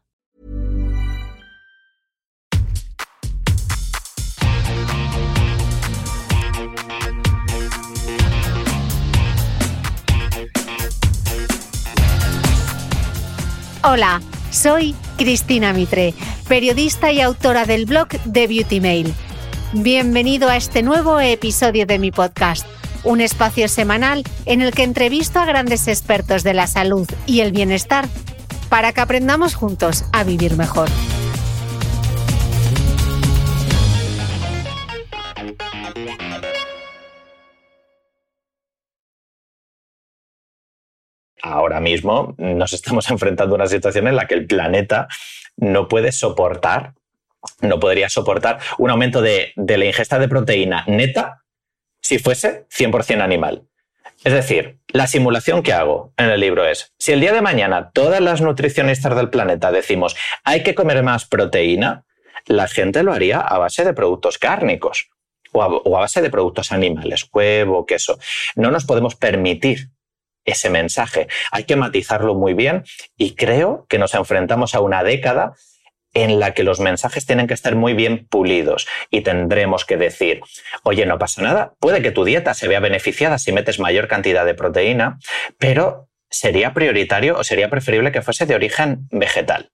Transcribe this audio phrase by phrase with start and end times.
[13.82, 16.15] Hola, soy Cristina Mitre,
[16.46, 19.12] periodista y autora del blog de Beauty Mail.
[19.73, 22.66] Bienvenido a este nuevo episodio de mi podcast,
[23.05, 27.52] un espacio semanal en el que entrevisto a grandes expertos de la salud y el
[27.52, 28.09] bienestar
[28.68, 30.88] para que aprendamos juntos a vivir mejor.
[41.43, 45.09] ahora mismo nos estamos enfrentando a una situación en la que el planeta
[45.57, 46.95] no puede soportar,
[47.60, 51.43] no podría soportar un aumento de, la ingesta de proteína neta
[52.01, 53.66] si fuese 100% animal.
[54.23, 57.91] Es decir, la simulación que hago en el libro es, si el día de mañana
[57.93, 62.05] todas las nutricionistas del planeta decimos hay que comer más proteína,
[62.47, 65.09] la gente lo haría a base de productos cárnicos
[65.53, 68.19] o a, o a base de productos animales, huevo, queso.
[68.56, 69.91] No nos podemos permitir
[70.44, 71.28] ese mensaje.
[71.50, 72.84] Hay que matizarlo muy bien
[73.16, 75.54] y creo que nos enfrentamos a una década
[76.15, 80.41] en la que los mensajes tienen que estar muy bien pulidos y tendremos que decir,
[80.83, 84.44] oye, no pasa nada, puede que tu dieta se vea beneficiada si metes mayor cantidad
[84.44, 85.19] de proteína,
[85.59, 89.70] pero sería prioritario o sería preferible que fuese de origen vegetal.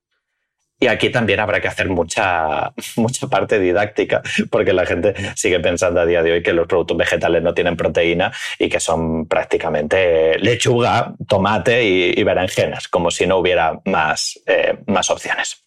[0.79, 6.01] Y aquí también habrá que hacer mucha, mucha parte didáctica, porque la gente sigue pensando
[6.01, 10.39] a día de hoy que los productos vegetales no tienen proteína y que son prácticamente
[10.39, 15.66] lechuga, tomate y, berenjenas, como si no hubiera más, eh, más opciones.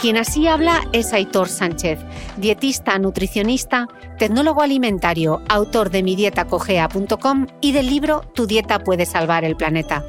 [0.00, 1.98] Quien así habla es Aitor Sánchez,
[2.36, 9.56] dietista, nutricionista, tecnólogo alimentario, autor de midietacogea.com y del libro Tu dieta puede salvar el
[9.56, 10.04] planeta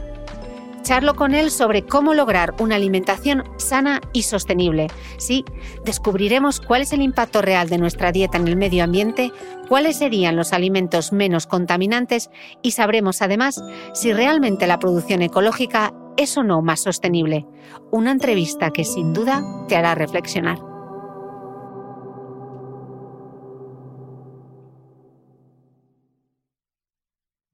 [0.89, 4.87] charlo con él sobre cómo lograr una alimentación sana y sostenible.
[5.17, 5.45] Sí,
[5.85, 9.31] descubriremos cuál es el impacto real de nuestra dieta en el medio ambiente,
[9.67, 12.31] cuáles serían los alimentos menos contaminantes
[12.63, 13.61] y sabremos además
[13.93, 17.45] si realmente la producción ecológica es o no más sostenible.
[17.91, 20.68] Una entrevista que sin duda te hará reflexionar.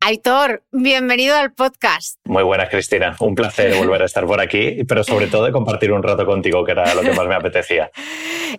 [0.07, 2.19] Aitor, bienvenido al podcast.
[2.25, 3.15] Muy buenas, Cristina.
[3.19, 6.63] Un placer volver a estar por aquí, pero sobre todo de compartir un rato contigo,
[6.63, 7.89] que era lo que más me apetecía.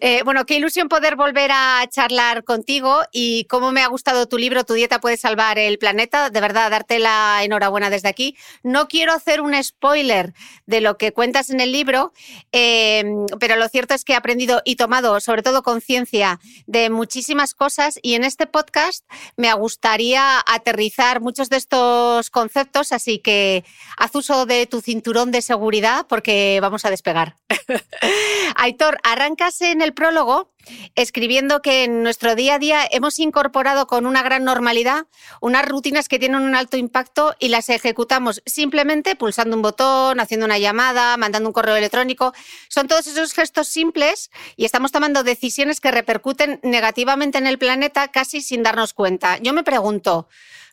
[0.00, 4.36] Eh, bueno, qué ilusión poder volver a charlar contigo y cómo me ha gustado tu
[4.36, 6.28] libro, Tu dieta puede salvar el planeta.
[6.28, 8.36] De verdad, darte la enhorabuena desde aquí.
[8.62, 10.34] No quiero hacer un spoiler
[10.66, 12.12] de lo que cuentas en el libro,
[12.52, 13.04] eh,
[13.40, 17.98] pero lo cierto es que he aprendido y tomado, sobre todo, conciencia de muchísimas cosas
[18.02, 23.64] y en este podcast me gustaría aterrizar mucho de estos conceptos, así que
[23.96, 27.36] haz uso de tu cinturón de seguridad porque vamos a despegar.
[28.56, 30.50] Aitor, arrancas en el prólogo
[30.94, 35.06] escribiendo que en nuestro día a día hemos incorporado con una gran normalidad
[35.40, 40.46] unas rutinas que tienen un alto impacto y las ejecutamos simplemente pulsando un botón, haciendo
[40.46, 42.32] una llamada, mandando un correo electrónico.
[42.68, 48.08] Son todos esos gestos simples y estamos tomando decisiones que repercuten negativamente en el planeta
[48.08, 49.38] casi sin darnos cuenta.
[49.38, 50.28] Yo me pregunto,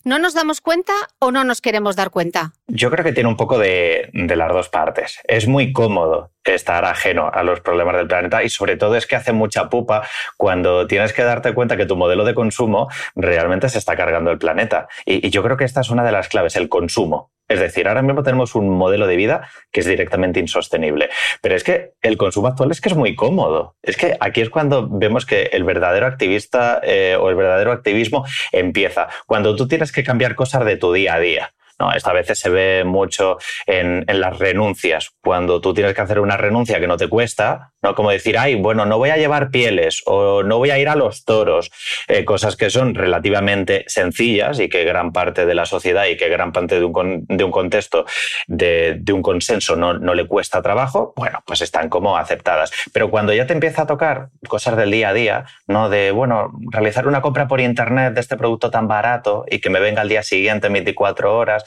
[0.06, 2.52] ¿No nos damos cuenta o no nos queremos dar cuenta?
[2.68, 5.20] Yo creo que tiene un poco de, las dos partes.
[5.24, 9.16] Es muy cómodo estar ajeno a los problemas del planeta y sobre todo es que
[9.16, 10.06] hace mucha pupa
[10.36, 14.40] cuando tienes que darte cuenta que tu modelo de consumo realmente se está cargando el
[14.40, 14.90] planeta.
[15.06, 17.32] y yo creo que esta es una de las claves, el consumo.
[17.54, 21.12] Es decir, ahora mismo tenemos un modelo de vida que es directamente insostenible.
[21.40, 23.76] Pero es que el consumo actual es que es muy cómodo.
[23.84, 28.26] Es que aquí es cuando vemos que el verdadero activista eh, o el verdadero activismo
[28.52, 29.08] empieza.
[29.28, 31.54] Cuando tú tienes que cambiar cosas de tu día a día.
[31.84, 31.92] ¿No?
[31.94, 35.12] Esto a se ve mucho en, las renuncias.
[35.22, 37.96] Cuando tú tienes que hacer una renuncia que no te cuesta, ¿no?
[37.96, 40.96] Como decir, ay, bueno, no voy a llevar pieles o no voy a ir a
[40.96, 41.72] los toros.
[42.08, 46.30] Eh, cosas que son relativamente sencillas y que gran parte de la sociedad y que
[46.30, 48.06] gran parte de un, de un contexto,
[48.48, 52.72] de, de un consenso no, no, le cuesta trabajo, bueno, pues están como aceptadas.
[52.94, 55.90] Pero cuando ya te empieza a tocar cosas del día a día, ¿no?
[55.90, 59.80] De, bueno, realizar una compra por internet de este producto tan barato y que me
[59.80, 61.64] venga al día siguiente 24 horas,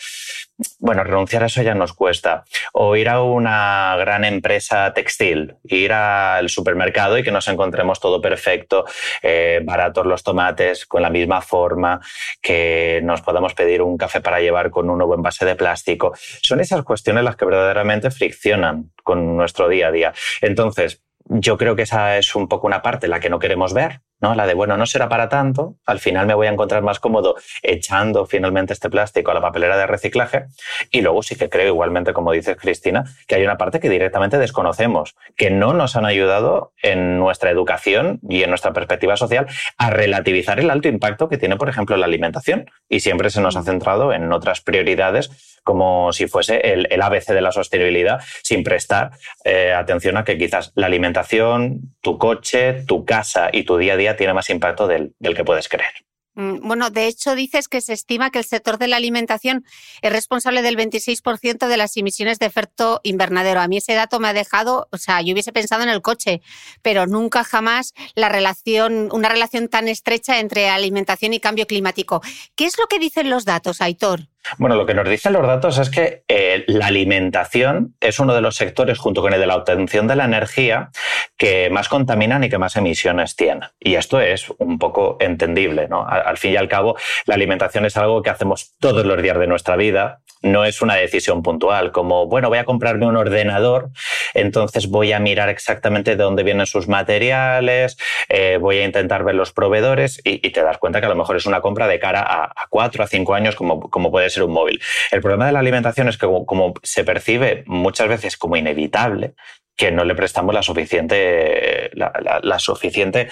[0.78, 2.44] bueno, renunciar a eso ya nos cuesta.
[2.72, 8.20] O ir a una gran empresa textil, ir al supermercado y que nos encontremos todo
[8.20, 8.84] perfecto,
[9.22, 12.00] eh, baratos los tomates, con la misma forma,
[12.40, 16.14] que nos podamos pedir un café para llevar con un nuevo envase de plástico.
[16.42, 20.14] Son esas cuestiones las que verdaderamente friccionan con nuestro día a día.
[20.40, 24.00] Entonces, yo creo que esa es un poco una parte la que no queremos ver,
[24.20, 24.34] ¿no?
[24.34, 27.36] La de, bueno, no será para tanto, al final me voy a encontrar más cómodo
[27.62, 30.46] echando finalmente este plástico a la papelera de reciclaje.
[30.90, 34.38] Y luego sí que creo, igualmente, como dices Cristina, que hay una parte que directamente
[34.38, 39.46] desconocemos, que no nos han ayudado en nuestra educación y en nuestra perspectiva social
[39.76, 42.70] a relativizar el alto impacto que tiene, por ejemplo, la alimentación.
[42.88, 45.30] Y siempre se nos ha centrado en otras prioridades
[45.66, 49.10] como si fuese el, ABC de la sostenibilidad, sin prestar
[49.44, 53.96] eh, atención a que quizás la alimentación, tu coche, tu casa y tu día a
[53.96, 55.92] día tiene más impacto del, que puedes creer.
[56.34, 59.64] Mm, bueno, de hecho dices que se estima que el sector de la alimentación
[60.02, 63.60] es responsable del 26% de las emisiones de efecto invernadero.
[63.60, 66.42] A mí ese dato me ha dejado, o sea, yo hubiese pensado en el coche,
[66.82, 72.20] pero nunca jamás la relación, una relación tan estrecha entre alimentación y cambio climático.
[72.54, 74.28] ¿Qué es lo que dicen los datos, Aitor?
[74.58, 78.40] Bueno, lo que nos dicen los datos es que eh, la alimentación es uno de
[78.40, 80.90] los sectores, junto con el de la obtención de la energía,
[81.36, 83.68] que más contaminan y que más emisiones tienen.
[83.78, 86.06] Y esto es un poco entendible, ¿no?
[86.06, 86.96] Al, fin y al cabo,
[87.26, 90.94] la alimentación es algo que hacemos todos los días de nuestra vida, no es una
[90.94, 93.90] decisión puntual, como, bueno, voy a comprarme un ordenador,
[94.34, 97.96] entonces voy a mirar exactamente de dónde vienen sus materiales,
[98.28, 101.36] eh, voy a intentar ver los proveedores y, te das cuenta que a lo mejor
[101.36, 104.52] es una compra de cara a, cuatro, a cinco años, como, como puede ser un
[104.52, 104.80] móvil.
[105.10, 109.34] El problema de la alimentación es que como, se percibe muchas veces como inevitable,
[109.76, 113.28] que no le prestamos la suficiente, la, suficiente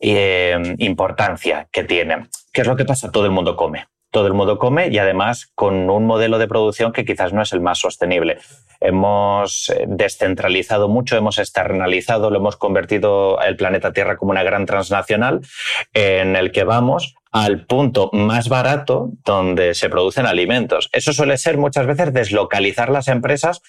[0.00, 2.28] eh, importancia que tiene.
[2.52, 3.12] ¿Qué es lo que pasa?
[3.12, 6.90] Todo el mundo come todo el mundo come y además con un modelo de producción
[6.90, 8.38] que quizás no es el más sostenible.
[8.80, 14.64] Hemos eh, descentralizado mucho, hemos externalizado, lo hemos convertido el planeta Tierra como una gran
[14.64, 15.42] transnacional
[15.92, 20.88] en el que vamos al punto más barato donde se producen alimentos.
[20.92, 23.60] Eso suele ser muchas veces deslocalizar las empresas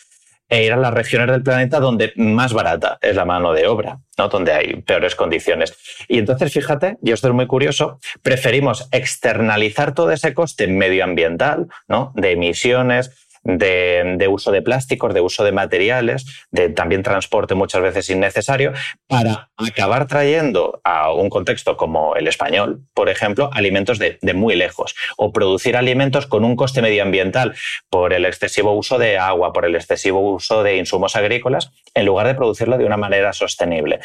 [0.49, 3.99] e ir a las regiones del planeta donde más barata es la mano de obra,
[4.17, 4.29] ¿no?
[4.29, 5.77] donde hay peores condiciones.
[6.07, 12.13] Y entonces, fíjate, y esto es muy curioso, preferimos externalizar todo ese coste medioambiental, ¿no?
[12.15, 18.09] de emisiones, de, uso de plásticos, de uso de materiales, de también transporte muchas veces
[18.09, 18.73] innecesario,
[19.07, 24.95] para acabar trayendo a un contexto como el español, por ejemplo, alimentos de, muy lejos,
[25.15, 27.55] o producir alimentos con un coste medioambiental
[27.89, 32.27] por el excesivo uso de agua, por el excesivo uso de insumos agrícolas, en lugar
[32.27, 33.99] de producirlo de una manera sostenible.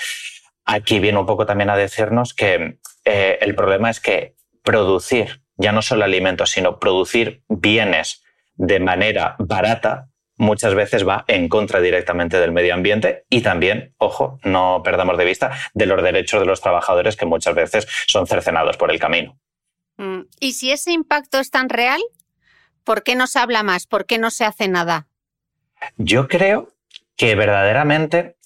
[0.65, 5.73] Aquí viene un poco también a decirnos que eh, el problema es que producir ya
[5.73, 8.22] no solo alimentos, sino producir bienes
[8.55, 14.39] de manera barata muchas veces va en contra directamente del medio ambiente y también, ojo,
[14.43, 18.77] no perdamos de vista, de los derechos de los trabajadores que muchas veces son cercenados
[18.77, 19.39] por el camino.
[19.97, 22.01] Mm, y si ese impacto es tan real,
[22.85, 23.87] ¿por qué no se habla más?
[23.87, 25.07] ¿Por qué no se hace nada?
[25.97, 26.73] Yo creo
[27.17, 28.37] que verdaderamente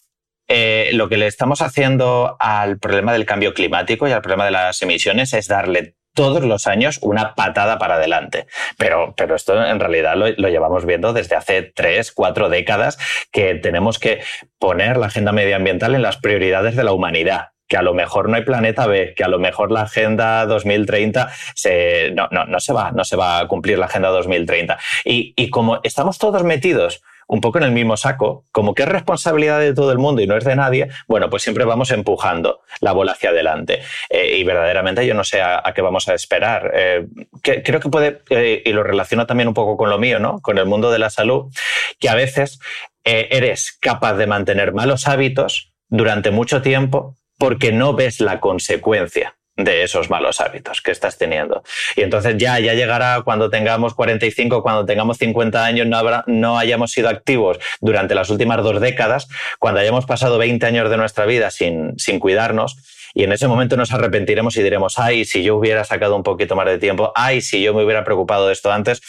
[0.48, 4.52] eh, lo que le estamos haciendo al problema del cambio climático y al problema de
[4.52, 8.46] las emisiones es darle todos los años una patada para adelante.
[8.76, 12.98] Pero, pero esto en realidad lo, llevamos viendo desde hace tres, cuatro décadas
[13.30, 14.22] que tenemos que
[14.58, 18.36] poner la agenda medioambiental en las prioridades de la humanidad que a lo mejor no
[18.36, 22.72] hay planeta B, que a lo mejor la Agenda 2030 se, no, no, no, se
[22.72, 24.78] va, no se va a cumplir la Agenda 2030.
[25.04, 28.88] Y, y como estamos todos metidos un poco en el mismo saco, como que es
[28.88, 32.60] responsabilidad de todo el mundo y no es de nadie, bueno, pues siempre vamos empujando
[32.80, 33.82] la bola hacia adelante.
[34.08, 36.70] Eh, y verdaderamente yo no sé a, qué vamos a esperar.
[36.74, 37.06] Eh,
[37.42, 40.40] creo que puede, eh, y lo relaciono también un poco con lo mío, ¿no?
[40.40, 41.52] Con el mundo de la salud,
[41.98, 42.60] que a veces
[43.04, 49.82] eres capaz de mantener malos hábitos durante mucho tiempo porque no ves la consecuencia de
[49.82, 51.62] esos malos hábitos que estás teniendo.
[51.96, 56.58] Y entonces ya, ya llegará cuando tengamos 45, cuando tengamos 50 años, no, habrá, no
[56.58, 61.24] hayamos sido activos durante las últimas dos décadas, cuando hayamos pasado 20 años de nuestra
[61.24, 62.76] vida sin, sin cuidarnos.
[63.14, 66.54] Y en ese momento nos arrepentiremos y diremos, ay, si yo hubiera sacado un poquito
[66.54, 69.00] más de tiempo, ay, si yo me hubiera preocupado de esto antes.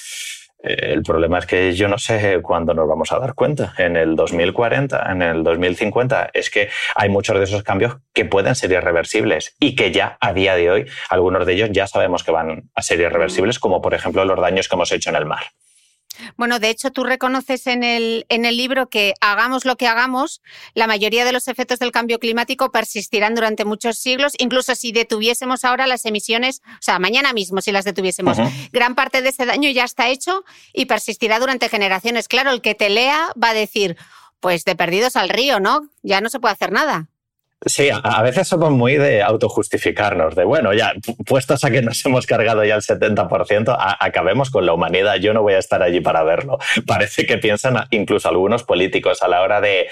[0.63, 3.73] Eh, el problema es que yo no sé cuándo nos vamos a dar cuenta.
[3.77, 8.55] En el 2040, en el 2050, es que hay muchos de esos cambios que pueden
[8.55, 12.31] ser irreversibles y que ya a día de hoy, algunos de ellos ya sabemos que
[12.31, 15.43] van a ser irreversibles, como por ejemplo los daños que hemos hecho en el mar.
[16.35, 20.41] Bueno, de hecho, tú reconoces en el, en el libro que hagamos lo que hagamos,
[20.73, 25.65] la mayoría de los efectos del cambio climático persistirán durante muchos siglos, incluso si detuviésemos
[25.65, 28.37] ahora las emisiones, o sea, mañana mismo si las detuviésemos.
[28.71, 30.43] Gran parte de ese daño ya está hecho
[30.73, 32.27] y persistirá durante generaciones.
[32.27, 33.97] Claro, el que te lea va a decir,
[34.39, 35.89] pues de perdidos al río, ¿no?
[36.03, 37.09] Ya no se puede hacer nada.
[37.65, 40.93] Sí, a veces somos muy de autojustificarnos, de bueno, ya
[41.25, 45.41] puestos a que nos hemos cargado ya el 70%, acabemos con la humanidad, yo no
[45.41, 46.59] voy a estar allí para verlo.
[46.85, 49.87] Parece que piensan incluso algunos políticos a la hora de,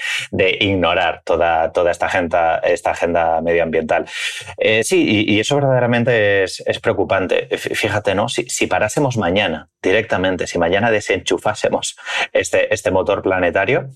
[0.60, 4.06] ignorar toda, toda esta, agenda, esta agenda medioambiental.
[4.58, 7.48] Eh, sí, y, eso verdaderamente es, preocupante.
[7.58, 8.28] Fíjate, ¿no?
[8.28, 11.96] Si, si, parásemos mañana directamente, si mañana desenchufásemos
[12.32, 13.88] este, este motor planetario,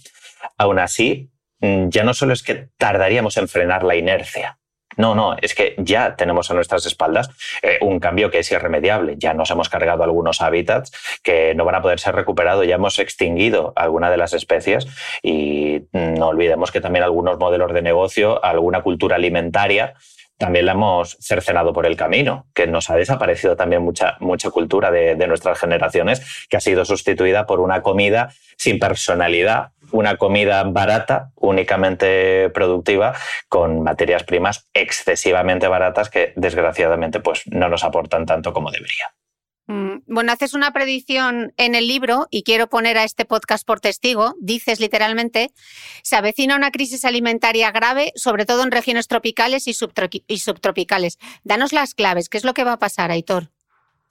[0.58, 4.60] aún así ya no solo es que tardaríamos en frenar la inercia,
[4.96, 7.30] no, no, es que ya tenemos a nuestras espaldas
[7.62, 9.14] eh, un cambio que es irremediable.
[9.16, 12.98] Ya nos hemos cargado algunos hábitats que no van a poder ser recuperados, ya hemos
[12.98, 14.86] extinguido alguna de las especies
[15.22, 19.94] y no olvidemos que también algunos modelos de negocio, alguna cultura alimentaria,
[20.36, 24.90] también la hemos cercenado por el camino, que nos ha desaparecido también mucha, mucha cultura
[24.90, 31.30] de nuestras generaciones, que ha sido sustituida por una comida sin personalidad, una comida barata,
[31.36, 33.14] únicamente productiva,
[33.48, 39.14] con materias primas excesivamente baratas que desgraciadamente pues, no nos aportan tanto como debería.
[39.70, 43.78] Mm, bueno, haces una predicción en el libro y quiero poner a este podcast por
[43.78, 44.34] testigo.
[44.40, 45.52] Dices literalmente,
[46.02, 51.18] se avecina una crisis alimentaria grave, sobre todo en regiones tropicales y, subtropicales.
[51.44, 53.50] Danos las claves, ¿qué es lo que va a pasar, Aitor?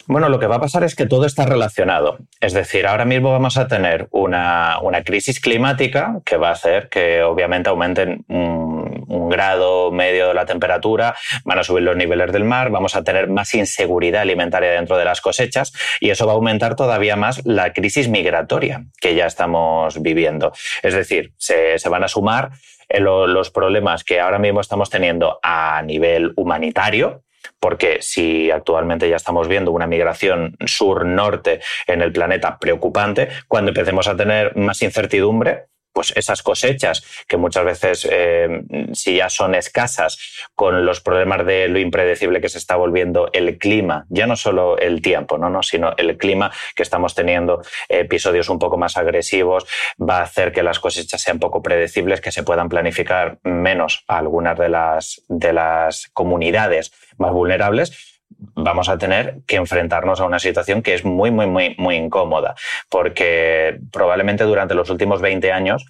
[0.07, 2.17] Bueno, lo que va a pasar es que todo está relacionado.
[2.41, 7.21] Es decir, ahora mismo vamos a tener una, crisis climática que va a hacer que
[7.21, 11.15] obviamente aumenten un, grado medio de la temperatura,
[11.45, 15.05] van a subir los niveles del mar, vamos a tener más inseguridad alimentaria dentro de
[15.05, 20.01] las cosechas y eso va a aumentar todavía más la crisis migratoria que ya estamos
[20.01, 20.51] viviendo.
[20.81, 22.49] Es decir, se, se van a sumar
[22.89, 27.23] eh, los problemas que ahora mismo estamos teniendo a nivel humanitario,
[27.59, 34.07] porque si actualmente ya estamos viendo una migración sur-norte en el planeta preocupante, cuando empecemos
[34.07, 38.61] a tener más incertidumbre, pues esas cosechas que muchas veces, eh,
[38.93, 40.17] si ya son escasas,
[40.55, 44.77] con los problemas de lo impredecible que se está volviendo el clima, ya no solo
[44.77, 49.65] el tiempo, no, no sino el clima que estamos teniendo, episodios un poco más agresivos,
[49.99, 54.57] va a hacer que las cosechas sean poco predecibles, que se puedan planificar menos algunas
[54.57, 58.08] de las, de las comunidades más vulnerables,
[58.55, 62.55] vamos a tener que enfrentarnos a una situación que es muy, muy, muy, muy incómoda,
[62.89, 65.85] porque probablemente durante los últimos 20 años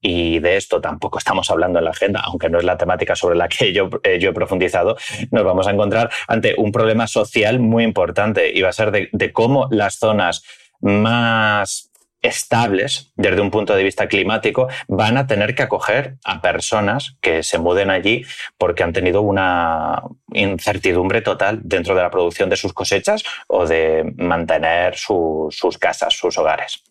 [0.00, 3.36] y de esto tampoco estamos hablando en la agenda, aunque no es la temática sobre
[3.36, 4.96] la que yo, eh, yo he profundizado,
[5.30, 9.32] nos vamos a encontrar ante un problema social muy importante y va a ser de
[9.32, 10.42] cómo las zonas
[10.80, 11.89] más
[12.22, 17.42] estables desde un punto de vista climático van a tener que acoger a personas que
[17.42, 18.24] se muden allí
[18.58, 24.12] porque han tenido una incertidumbre total dentro de la producción de sus cosechas o de
[24.16, 26.82] mantener sus casas, sus hogares.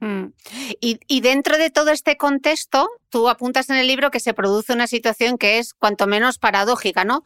[0.00, 0.26] Mm.
[0.80, 4.72] Y, y, dentro de todo este contexto, tú apuntas en el libro que se produce
[4.72, 7.24] una situación que es cuanto menos paradójica, ¿no?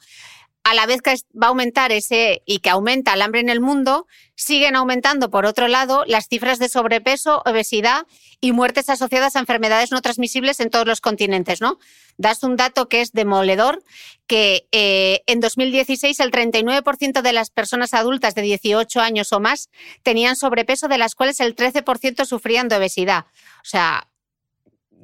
[0.64, 3.60] A la vez que va a aumentar ese y que aumenta el hambre en el
[3.60, 8.06] mundo, siguen aumentando, por otro lado, las cifras de sobrepeso, obesidad
[8.40, 11.78] y muertes asociadas a enfermedades no transmisibles en todos los continentes, ¿no?
[12.18, 13.82] Das un dato que es demoledor,
[14.26, 19.70] que eh, en 2016 el 39% de las personas adultas de 18 años o más
[20.02, 23.26] tenían sobrepeso, de las cuales el 13% sufrían de obesidad.
[23.62, 24.08] O sea,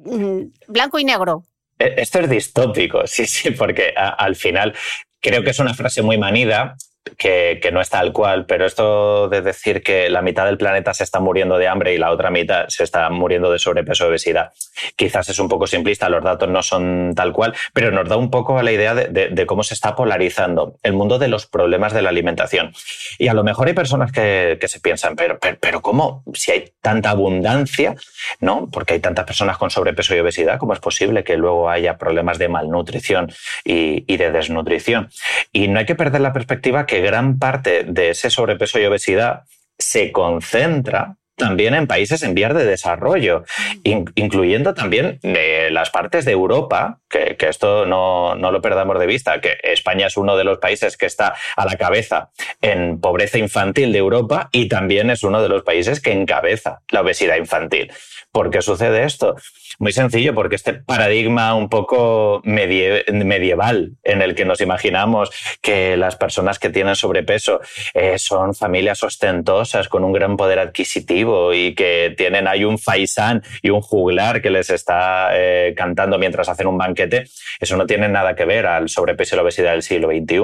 [0.05, 1.43] mm, blanco y negro.
[1.79, 4.75] E-, esto es distópico, sí, sí, porque al final
[5.25, 6.75] Creo que es una frase muy manida
[7.17, 11.03] que, no es tal cual, pero esto de decir que la mitad del planeta se
[11.03, 14.51] está muriendo de hambre y la otra mitad se está muriendo de sobrepeso o obesidad,
[14.95, 18.29] quizás es un poco simplista, los datos no son tal cual, pero nos da un
[18.29, 22.09] poco la idea de, cómo se está polarizando el mundo de los problemas de la
[22.09, 22.73] alimentación.
[23.19, 26.23] Y a lo mejor hay personas que, se piensan, pero, pero, ¿cómo?
[26.33, 27.95] Si hay tanta abundancia,
[28.39, 28.67] ¿no?
[28.71, 32.39] Porque hay tantas personas con sobrepeso y obesidad, ¿cómo es posible que luego haya problemas
[32.39, 33.31] de malnutrición
[33.63, 35.09] y, y de desnutrición?
[35.51, 39.43] Y no hay que perder la perspectiva que gran parte de ese sobrepeso y obesidad
[39.77, 43.43] se concentra también en países en vías de desarrollo,
[43.83, 49.57] incluyendo también eh, las partes de Europa, que, esto no, lo perdamos de vista, que
[49.63, 52.29] España es uno de los países que está a la cabeza
[52.61, 57.01] en pobreza infantil de Europa y también es uno de los países que encabeza la
[57.01, 57.91] obesidad infantil.
[58.31, 59.35] ¿Por qué sucede esto?
[59.77, 66.15] Muy sencillo, porque este paradigma un poco medieval en el que nos imaginamos que las
[66.15, 67.59] personas que tienen sobrepeso
[67.93, 73.43] eh, son familias ostentosas con un gran poder adquisitivo y que tienen ahí un faisán
[73.61, 77.25] y un juglar que les está eh, cantando mientras hacen un banquete,
[77.59, 80.35] eso no tiene nada que ver al sobrepeso y la obesidad del siglo XXI.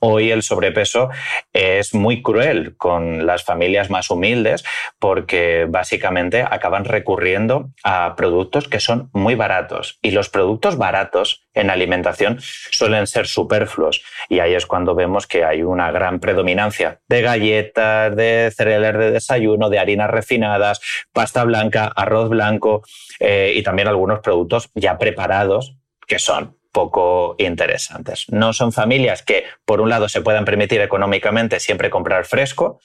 [0.00, 1.10] Hoy el sobrepeso
[1.52, 4.64] es muy cruel con las familias más humildes
[4.98, 11.70] porque básicamente acaban recurriendo a productos que son muy baratos y los productos baratos en
[11.70, 17.22] alimentación suelen ser superfluos y ahí es cuando vemos que hay una gran predominancia de
[17.22, 20.80] galletas, de cereales de desayuno, de harinas refinadas,
[21.12, 22.82] pasta blanca, arroz blanco
[23.20, 25.76] eh, y también algunos productos ya preparados
[26.06, 28.26] que son poco interesantes.
[28.28, 32.80] No son familias que, por un lado, se puedan permitir económicamente siempre comprar fresco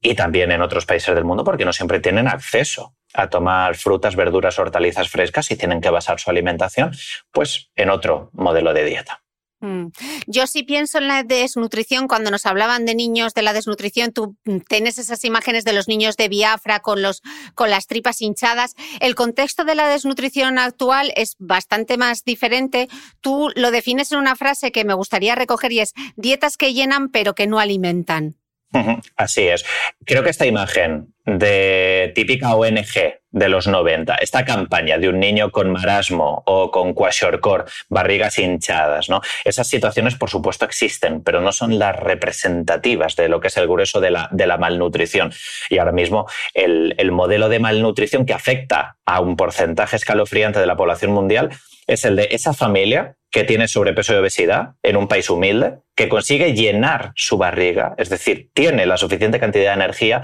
[0.00, 4.16] y también en otros países del mundo porque no siempre tienen acceso a tomar frutas,
[4.16, 6.92] verduras, hortalizas frescas y tienen que basar su alimentación
[7.32, 9.22] pues en otro modelo de dieta.
[9.60, 9.88] Mm.
[10.26, 14.36] Yo sí pienso en la desnutrición, cuando nos hablaban de niños de la desnutrición, tú
[14.68, 17.22] tienes esas imágenes de los niños de Biafra con, los,
[17.54, 18.74] con las tripas hinchadas.
[19.00, 22.88] El contexto de la desnutrición actual es bastante más diferente.
[23.20, 27.08] Tú lo defines en una frase que me gustaría recoger y es dietas que llenan
[27.08, 28.36] pero que no alimentan.
[29.16, 29.64] Así es.
[30.04, 35.50] Creo que esta imagen de típica ONG de los 90, esta campaña de un niño
[35.50, 39.20] con marasmo o con kwashiorkor, barrigas hinchadas, ¿no?
[39.44, 43.68] Esas situaciones, por supuesto, existen, pero no son las representativas de lo que es el
[43.68, 45.32] grueso de la, malnutrición.
[45.70, 50.76] Y ahora mismo el modelo de malnutrición que afecta a un porcentaje escalofriante de la
[50.76, 51.50] población mundial
[51.88, 56.08] es el de esa familia que tiene sobrepeso y obesidad en un país humilde, que
[56.08, 60.22] consigue llenar su barriga, es decir, tiene la suficiente cantidad de energía,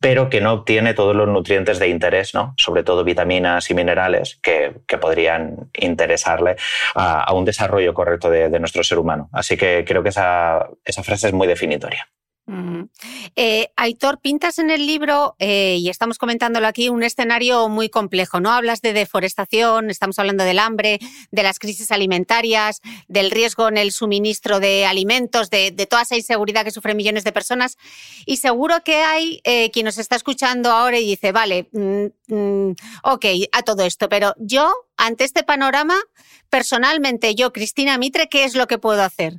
[0.00, 2.54] pero que no obtiene todos los nutrientes de interés, ¿no?
[2.56, 6.56] sobre todo vitaminas y minerales que, podrían interesarle
[6.94, 9.28] a, un desarrollo correcto de, de, nuestro ser humano.
[9.32, 12.08] Así que creo que esa, esa frase es muy definitoria.
[13.36, 18.40] Eh, Aitor, pintas en el libro, eh, y estamos comentándolo aquí, un escenario muy complejo,
[18.40, 18.52] ¿no?
[18.52, 20.98] Hablas de deforestación, estamos hablando del hambre,
[21.30, 26.64] de las crisis alimentarias, del riesgo en el suministro de alimentos, de, toda esa inseguridad
[26.64, 27.76] que sufren millones de personas.
[28.26, 32.74] Y seguro que hay eh, quien nos está escuchando ahora y dice, vale, mm, mm,
[33.04, 35.96] ok, a todo esto, pero yo, ante este panorama,
[36.50, 39.34] personalmente, yo, Cristina Mitre, ¿qué es lo que puedo hacer?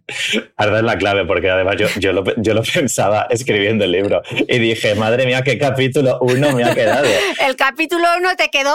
[0.56, 4.21] Ahora es la clave, porque además yo, yo, lo, yo lo pensaba escribiendo el libro
[4.47, 7.06] y dije, madre mía, qué capítulo uno me ha quedado.
[7.45, 8.74] el capítulo uno te quedó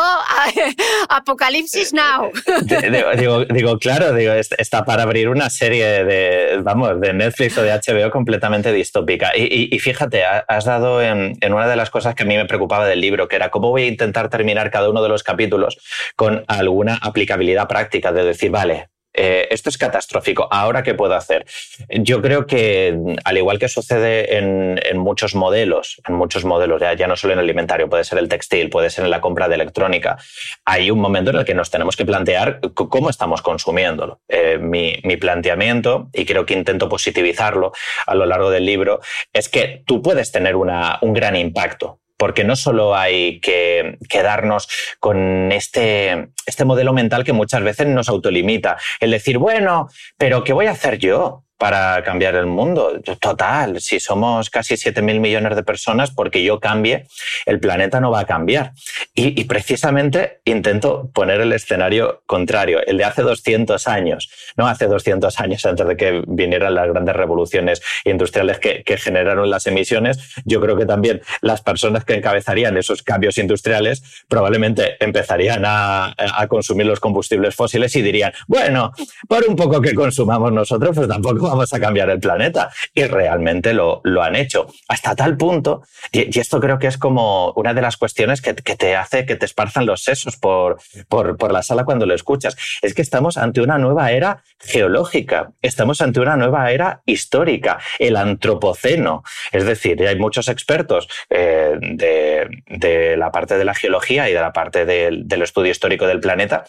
[1.09, 2.31] Apocalipsis Now.
[3.19, 7.73] digo, digo, claro, digo, está para abrir una serie de, vamos, de Netflix o de
[7.73, 9.33] HBO completamente distópica.
[9.35, 12.45] Y, y, fíjate, has dado en, en una de las cosas que a mí me
[12.45, 15.79] preocupaba del libro, que era cómo voy a intentar terminar cada uno de los capítulos
[16.17, 16.45] con
[16.77, 21.47] alguna aplicabilidad práctica de decir, vale, eh, esto es catastrófico, ¿ahora qué puedo hacer?
[21.89, 27.17] Yo creo que, al igual que sucede en, muchos modelos, en muchos modelos, ya, no
[27.17, 30.19] solo en el alimentario, puede ser el textil, puede ser en la compra de electrónica,
[30.67, 34.21] hay un momento en el que nos tenemos que plantear cómo estamos consumiéndolo.
[34.29, 37.73] Eh, mi, mi planteamiento, y creo que intento positivizarlo
[38.07, 39.01] a lo largo del libro,
[39.33, 44.69] es que tú puedes tener una, un gran impacto porque no solo hay que quedarnos
[45.01, 50.53] con este, este modelo mental que muchas veces nos autolimita, el decir, bueno, pero ¿qué
[50.53, 51.46] voy a hacer yo?
[51.59, 53.01] Para cambiar el mundo.
[53.21, 57.07] Total, si somos casi 7.000 millones de personas, porque yo cambie,
[57.47, 58.73] el planeta no va a cambiar.
[59.15, 65.41] Y, precisamente intento poner el escenario contrario, el de hace 200 años, no hace 200
[65.41, 70.19] años antes de que vinieran las grandes revoluciones industriales que, generaron las emisiones.
[70.45, 76.47] Yo creo que también las personas que encabezarían esos cambios industriales probablemente empezarían a, a
[76.49, 78.93] consumir los combustibles fósiles y dirían, bueno,
[79.29, 82.71] por un poco que consumamos nosotros, pues tampoco vamos a cambiar el planeta.
[82.95, 84.67] Y realmente lo, lo han hecho.
[84.89, 85.83] Hasta tal punto,
[86.13, 89.47] y, esto creo que es como una de las cuestiones que, te hace que te
[89.47, 90.79] esparzan los sesos por,
[91.09, 96.01] por, la sala cuando lo escuchas, es que estamos ante una nueva era geológica, estamos
[96.01, 99.23] ante una nueva era histórica, el antropoceno.
[99.53, 104.41] Es decir, hay muchos expertos eh, de, de, la parte de la geología y de
[104.41, 106.65] la parte del estudio histórico del planeta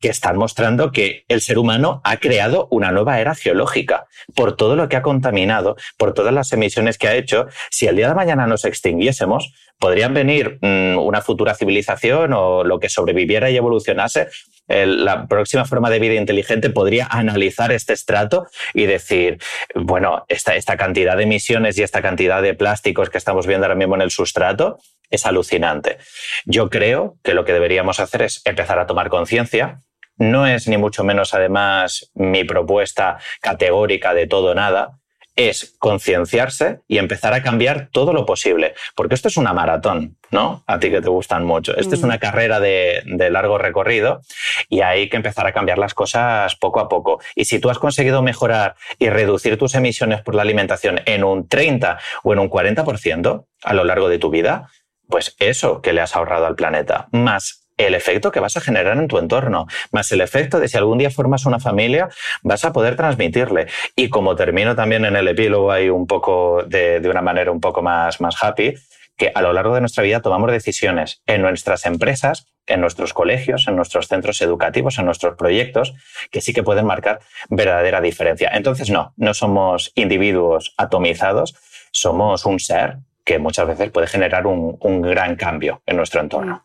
[0.00, 4.76] que están mostrando que el ser humano ha creado una nueva era geológica por todo
[4.76, 7.46] lo que ha contaminado, por todas las emisiones que ha hecho.
[7.70, 12.78] Si el día de mañana nos extinguiésemos, podrían venir mm, una futura civilización o lo
[12.80, 14.28] que sobreviviera y evolucionase.
[14.66, 19.38] la próxima forma de vida inteligente podría analizar este estrato y decir,
[19.74, 23.74] bueno, esta, esta cantidad de emisiones y esta cantidad de plásticos que estamos viendo ahora
[23.74, 24.78] mismo en el sustrato
[25.10, 25.98] es alucinante.
[26.44, 29.80] Yo creo que lo que deberíamos hacer es empezar a tomar conciencia.
[30.16, 35.00] No es ni mucho menos, además, mi propuesta categórica de todo o nada
[35.36, 40.62] es concienciarse y empezar a cambiar todo lo posible, porque esto es una maratón, ¿no?
[40.66, 41.76] A ti que te gustan mucho.
[41.76, 42.04] Esto es mm.
[42.04, 44.20] una carrera de, de, largo recorrido
[44.68, 47.20] y hay que empezar a cambiar las cosas poco a poco.
[47.34, 51.48] Y si tú has conseguido mejorar y reducir tus emisiones por la alimentación en un
[51.48, 54.68] 30 o en un 40% a lo largo de tu vida,
[55.08, 58.96] pues eso que le has ahorrado al planeta, más el efecto que vas a generar
[58.96, 62.08] en tu entorno, más el efecto de si algún día formas una familia,
[62.42, 63.66] vas a poder transmitirle.
[63.96, 67.82] Y como termino también en el epílogo ahí un poco de, una manera un poco
[67.82, 68.74] más, más happy,
[69.16, 73.68] que a lo largo de nuestra vida tomamos decisiones en nuestras empresas, en nuestros colegios,
[73.68, 75.94] en nuestros centros educativos, en nuestros proyectos,
[76.30, 78.50] que sí que pueden marcar verdadera diferencia.
[78.54, 81.54] Entonces, no, no somos individuos atomizados,
[81.92, 86.64] somos un ser que muchas veces puede generar un, gran cambio en nuestro entorno.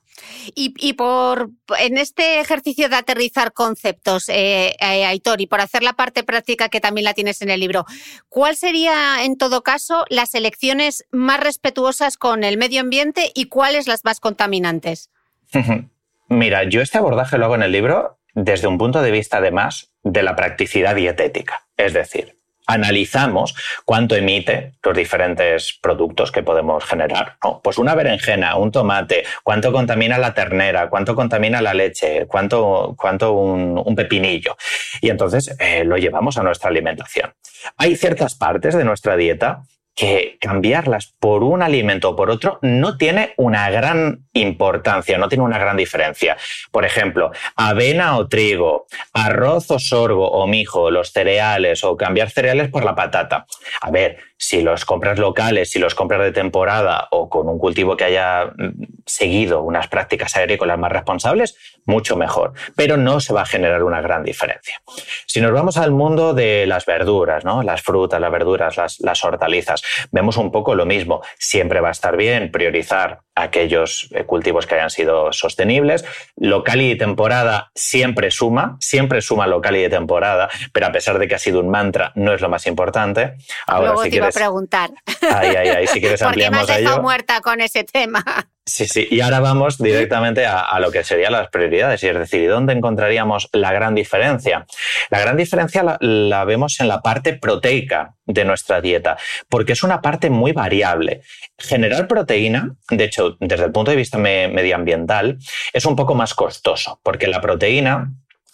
[0.56, 5.94] Y, por en este ejercicio de aterrizar conceptos, eh, eh, Aitor, y por hacer la
[5.94, 7.86] parte práctica que también la tienes en el libro,
[8.28, 13.88] ¿cuál sería en todo caso las elecciones más respetuosas con el medio ambiente y cuáles
[13.88, 15.10] las más contaminantes?
[16.30, 19.92] Mira, yo este abordaje lo hago en el libro desde un punto de vista además
[20.04, 21.68] de la practicidad dietética.
[21.76, 22.39] Es decir,
[22.70, 27.38] analizamos cuánto emite los diferentes productos que podemos generar.
[27.64, 33.34] Pues una berenjena, un tomate, cuánto contamina la ternera, cuánto contamina la leche, cuánto, cuánto
[33.34, 34.56] un, pepinillo.
[35.02, 37.34] Y entonces eh, lo llevamos a nuestra alimentación.
[37.76, 39.64] Hay ciertas partes de nuestra dieta
[40.00, 45.44] que cambiarlas por un alimento o por otro no tiene una gran importancia, no tiene
[45.44, 46.38] una gran diferencia.
[46.72, 52.70] Por ejemplo, avena o trigo, arroz o sorgo o mijo, los cereales o cambiar cereales
[52.70, 53.46] por la patata.
[53.82, 57.98] A ver, si los compras locales, si los compras de temporada o con un cultivo
[57.98, 62.54] que haya mm, seguido unas prácticas agrícolas más responsables, mucho mejor.
[62.76, 64.82] Pero no se va a generar una gran diferencia.
[65.26, 67.64] Si nos vamos al mundo de las verduras, ¿no?
[67.64, 71.22] las frutas, las verduras, las, las hortalizas, vemos un poco lo mismo.
[71.38, 76.06] Siempre va a estar bien priorizar aquellos eh, cultivos que hayan sido sostenibles.
[76.38, 81.20] Local y de temporada siempre suma, siempre suma local y de temporada, pero a pesar
[81.20, 83.36] de que ha sido un mantra, no es lo más importante.
[83.66, 84.92] Ahora, Luego te iba a preguntar.
[85.22, 88.24] Ay, ay, ay, si quieres ampliamos ¿Por qué me has muerta con ese tema?
[88.70, 89.08] Sí, sí.
[89.10, 92.04] Y ahora vamos directamente a, lo que serían las prioridades.
[92.04, 94.68] Y es decir, ¿dónde encontraríamos la gran diferencia?
[95.10, 99.18] La gran diferencia la, vemos en la parte proteica de nuestra dieta,
[99.50, 101.22] porque es una parte muy variable.
[101.58, 105.40] Generar proteína, de hecho, desde el punto de vista medioambiental,
[105.74, 108.14] es un poco más costoso, porque la proteína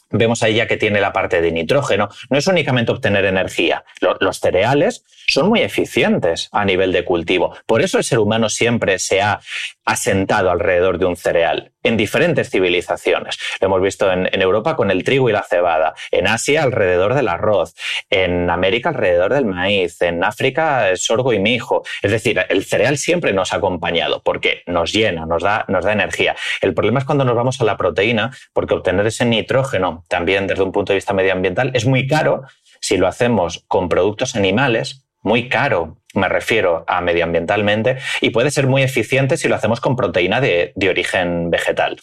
[0.09, 3.83] vemos ahí ya que tiene la parte de nitrógeno, no es únicamente obtener energía.
[4.19, 7.55] Los cereales son muy eficientes a nivel de cultivo.
[7.65, 9.39] Por eso el ser humano siempre se ha
[9.85, 13.37] asentado alrededor de un cereal en diferentes civilizaciones.
[13.61, 17.27] Lo hemos visto en, Europa con el trigo y la cebada, en Asia alrededor del
[17.27, 17.75] arroz,
[18.09, 21.83] en América alrededor del maíz, en África el sorgo y mijo.
[22.01, 25.93] Es decir, el cereal siempre nos ha acompañado porque nos llena, nos da, nos da
[25.93, 26.35] energía.
[26.61, 30.63] El problema es cuando nos vamos a la proteína, porque obtener ese nitrógeno también desde
[30.63, 32.43] un punto de vista medioambiental es muy caro
[32.81, 38.67] si lo hacemos con productos animales muy caro, me refiero a medioambientalmente, y puede ser
[38.67, 41.99] muy eficiente si lo hacemos con proteína de, origen vegetal.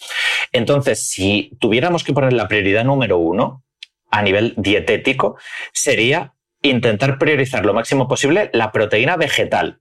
[0.51, 3.63] Entonces, si tuviéramos que poner la prioridad número uno
[4.11, 5.37] a nivel dietético,
[5.71, 9.79] sería intentar priorizar lo máximo posible la proteína vegetal.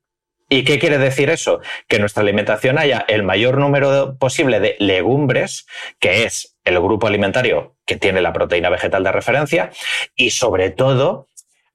[0.48, 1.60] ¿Y qué quiere decir eso?
[1.88, 5.66] Que nuestra alimentación haya el mayor número posible de legumbres,
[5.98, 9.70] que es el grupo alimentario que tiene la proteína vegetal de referencia,
[10.14, 11.28] y sobre todo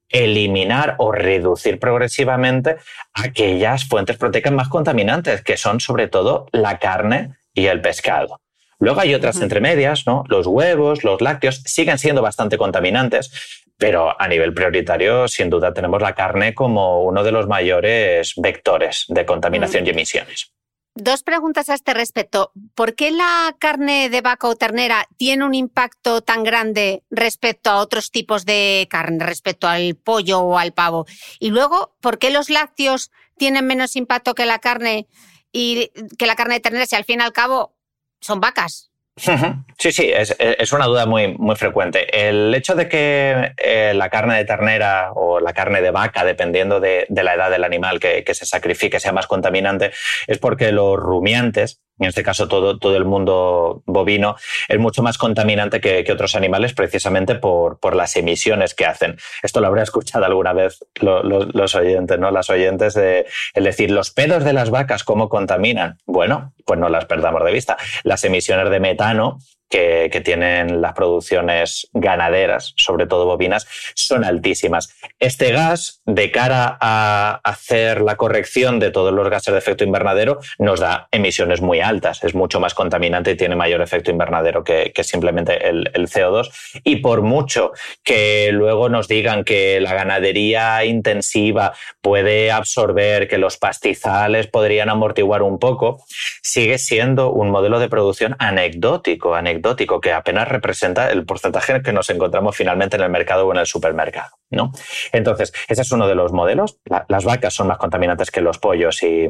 [0.09, 2.77] eliminar o reducir progresivamente
[3.13, 8.39] aquellas fuentes proteicas más contaminantes, que son sobre todo la carne y el pescado.
[8.79, 10.23] Luego hay otras entremedias, ¿no?
[10.27, 16.01] Los huevos, los lácteos siguen siendo bastante contaminantes, pero a nivel prioritario, sin duda, tenemos
[16.01, 20.56] la carne como uno de los mayores vectores de contaminación y emisiones.
[20.99, 22.51] Dos preguntas a este respecto.
[22.73, 27.77] ¿Por qué la carne de vaca o ternera tiene un impacto tan grande respecto a
[27.77, 31.05] otros tipos de carne, respecto al pollo o al pavo?
[31.39, 35.07] Y luego, ¿por qué los lácteos tienen menos impacto que la carne
[35.51, 37.75] y que la carne de ternera si al fin y al cabo
[38.19, 38.89] son vacas?
[39.17, 42.27] Sí, sí, es, una duda muy, muy frecuente.
[42.27, 46.79] El hecho de que eh, la carne de ternera o la carne de vaca, dependiendo
[46.79, 49.91] de, la edad del animal que, se sacrifique, sea más contaminante,
[50.27, 54.35] es porque los rumiantes, en este caso todo, todo el mundo bovino,
[54.67, 59.17] es mucho más contaminante que, otros animales precisamente por, por, las emisiones que hacen.
[59.43, 62.31] Esto lo habrá escuchado alguna vez los oyentes, ¿no?
[62.31, 65.97] Las oyentes de, es decir, los pedos de las vacas, ¿cómo contaminan?
[66.05, 67.77] Bueno, pues no las perdamos de vista.
[68.03, 74.89] Las emisiones de metano que, tienen las producciones ganaderas, sobre todo bovinas, son altísimas.
[75.19, 80.39] Este gas, de cara a hacer la corrección de todos los gases de efecto invernadero,
[80.57, 82.23] nos da emisiones muy altas.
[82.23, 86.49] Es mucho más contaminante y tiene mayor efecto invernadero que, simplemente el, el, CO2.
[86.83, 87.71] Y por mucho
[88.03, 95.43] que luego nos digan que la ganadería intensiva puede absorber, que los pastizales podrían amortiguar
[95.43, 96.03] un poco,
[96.41, 99.56] sigue siendo un modelo de producción anecdótico, anecdótico
[100.01, 103.65] que apenas representa el porcentaje que nos encontramos finalmente en el mercado o en el
[103.65, 104.37] supermercado.
[104.49, 104.71] ¿no?
[105.11, 106.79] Entonces, ese es uno de los modelos.
[107.07, 109.27] las vacas son más contaminantes que los pollos y,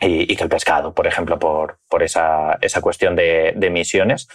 [0.00, 4.28] que el pescado, por ejemplo, por, por esa, esa cuestión de, emisiones.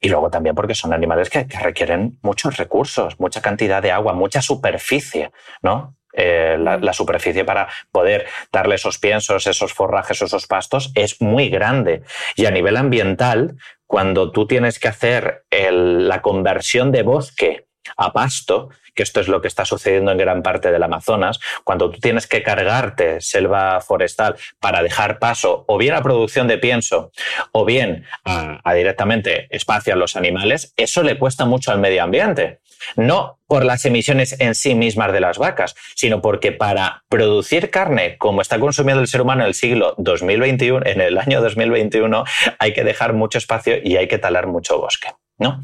[0.00, 4.40] Y luego también porque son animales que, requieren muchos recursos, mucha cantidad de agua, mucha
[4.42, 5.30] superficie,
[5.62, 5.96] ¿no?
[6.12, 11.50] Eh, la, la, superficie para poder darle esos piensos, esos forrajes, esos pastos es muy
[11.50, 12.02] grande.
[12.34, 13.54] Y a nivel ambiental,
[13.90, 19.40] cuando tú tienes que hacer la conversión de bosque a pasto, que esto es lo
[19.40, 24.36] que está sucediendo en gran parte del Amazonas, cuando tú tienes que cargarte selva forestal
[24.60, 27.10] para dejar paso o bien a producción de pienso
[27.50, 32.59] o bien a, directamente espacio a los animales, eso le cuesta mucho al medio ambiente.
[32.96, 38.16] No por las emisiones en sí mismas de las vacas, sino porque para producir carne
[38.18, 42.24] como está consumiendo el ser humano en el siglo 2021, en el año 2021,
[42.58, 45.08] hay que dejar mucho espacio y hay que talar mucho bosque.
[45.38, 45.62] ¿no?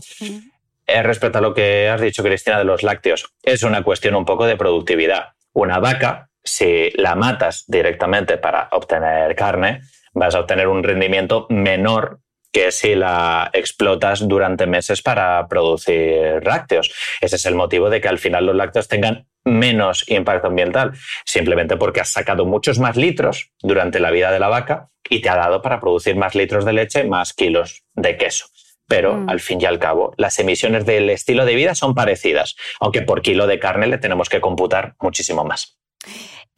[0.87, 4.25] Eh, respecto a lo que has dicho, Cristina, de los lácteos, es una cuestión un
[4.25, 5.35] poco de productividad.
[5.53, 9.81] Una vaca, si la matas directamente para obtener carne,
[10.13, 12.21] vas a obtener un rendimiento menor
[12.57, 16.91] que si la explotas durante meses para producir lácteos.
[17.21, 20.93] Ese es el motivo de que al final los lácteos tengan menos impacto ambiental,
[21.27, 25.29] simplemente porque has sacado muchos más litros durante la vida de la vaca y te
[25.29, 28.47] ha dado para producir más litros de leche, más kilos de queso
[28.89, 29.29] pero mm.
[29.29, 33.21] al fin y al cabo las emisiones del estilo de vida son parecidas, aunque por
[33.21, 35.77] kilo de carne le tenemos que computar muchísimo más.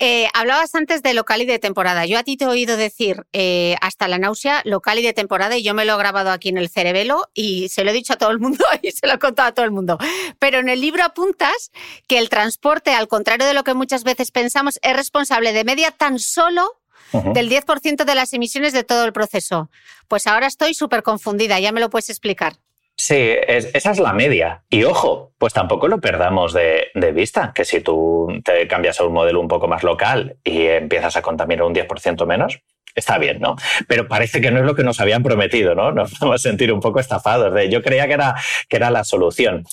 [0.00, 2.06] Eh, hablabas antes de local y de temporada.
[2.06, 5.56] Yo a ti te he oído decir eh, hasta la náusea local y de temporada
[5.56, 8.12] y yo me lo he grabado aquí en el cerebelo y se lo he dicho
[8.12, 9.98] a todo el mundo y se lo he contado a todo el mundo.
[10.38, 11.72] Pero en el libro apuntas
[12.06, 15.90] que el transporte, al contrario de lo que muchas veces pensamos, es responsable de media
[15.90, 16.78] tan solo
[17.12, 19.70] del 10% de las emisiones de todo el proceso.
[20.08, 22.58] Pues ahora estoy súper confundida, ya me lo puedes explicar.
[23.00, 23.14] Sí,
[23.46, 24.64] esa es la media.
[24.68, 29.12] Y ojo, pues tampoco lo perdamos de, vista, que si tú te cambias a un
[29.12, 32.58] modelo un poco más local y empiezas a contaminar un 10% menos,
[32.96, 33.54] está bien, ¿no?
[33.86, 35.92] Pero parece que no es lo que nos habían prometido, ¿no?
[35.92, 37.54] Nos vamos a sentir un poco estafados.
[37.54, 38.34] De, yo creía que era,
[38.68, 39.64] que era la solución.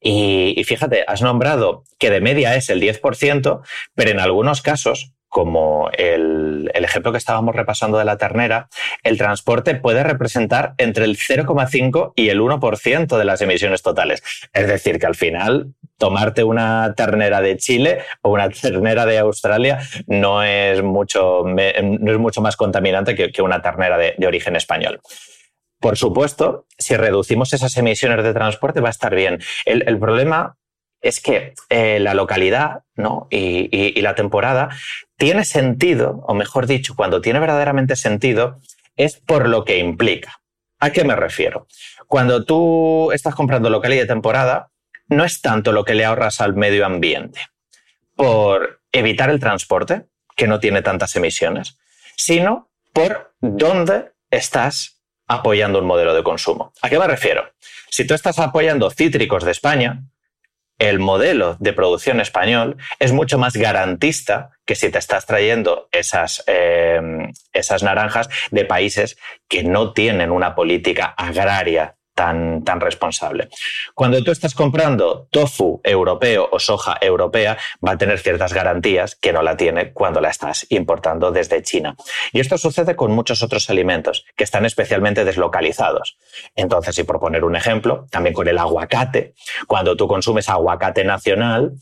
[0.00, 3.60] Y, y fíjate, has nombrado que de media es el 10%,
[3.94, 8.68] pero en algunos casos como el, ejemplo que estábamos repasando de la ternera,
[9.02, 14.22] el transporte puede representar entre el 0,5 y el 1% de las emisiones totales.
[14.52, 19.78] Es decir, que al final tomarte una ternera de Chile o una ternera de Australia
[20.06, 25.00] no es mucho, no es mucho más contaminante que, una ternera de, origen español.
[25.80, 29.40] Por supuesto, si reducimos esas emisiones de transporte va a estar bien.
[29.64, 30.58] El, el problema
[31.02, 33.26] es que eh, la localidad ¿no?
[33.30, 34.70] y, la temporada
[35.16, 38.60] tiene sentido, o mejor dicho, cuando tiene verdaderamente sentido,
[38.96, 40.40] es por lo que implica.
[40.78, 41.66] ¿A qué me refiero?
[42.06, 44.70] Cuando tú estás comprando local y de temporada,
[45.08, 47.40] no es tanto lo que le ahorras al medio ambiente
[48.14, 51.78] por evitar el transporte, que no tiene tantas emisiones,
[52.16, 56.72] sino por dónde estás apoyando un modelo de consumo.
[56.82, 57.52] ¿A qué me refiero?
[57.90, 60.02] Si tú estás apoyando cítricos de España,
[60.88, 66.42] el modelo de producción español es mucho más garantista que si te estás trayendo esas,
[66.48, 67.00] eh,
[67.52, 69.16] esas naranjas de países
[69.48, 73.48] que no tienen una política agraria tan, tan responsable.
[73.94, 79.32] Cuando tú estás comprando tofu europeo o soja europea, va a tener ciertas garantías que
[79.32, 81.96] no la tiene cuando la estás importando desde China.
[82.32, 86.18] Y esto sucede con muchos otros alimentos que están especialmente deslocalizados.
[86.54, 89.34] Entonces, y por poner un ejemplo, también con el aguacate,
[89.66, 91.72] cuando tú consumes aguacate nacional,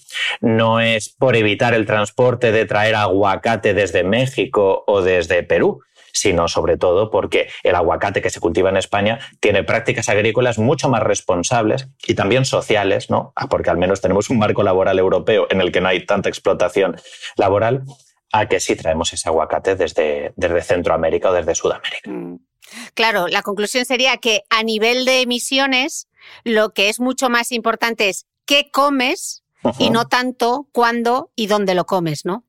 [0.41, 6.49] no es por evitar el transporte de traer aguacate desde México o desde Perú, sino
[6.49, 11.03] sobre todo porque el aguacate que se cultiva en España tiene prácticas agrícolas mucho más
[11.03, 13.33] responsables y también sociales, ¿no?
[13.37, 16.29] Ah, porque al menos tenemos un marco laboral europeo en el que no hay tanta
[16.29, 16.97] explotación
[17.37, 17.85] laboral,
[18.33, 22.11] a que sí traemos ese aguacate desde, desde Centroamérica o desde Sudamérica.
[22.11, 22.39] Mm.
[22.95, 26.09] Claro, la conclusión sería que a nivel de emisiones,
[26.45, 29.43] lo que es mucho más importante es qué comes
[29.79, 32.45] y no tanto cuándo y dónde lo comes, ¿no?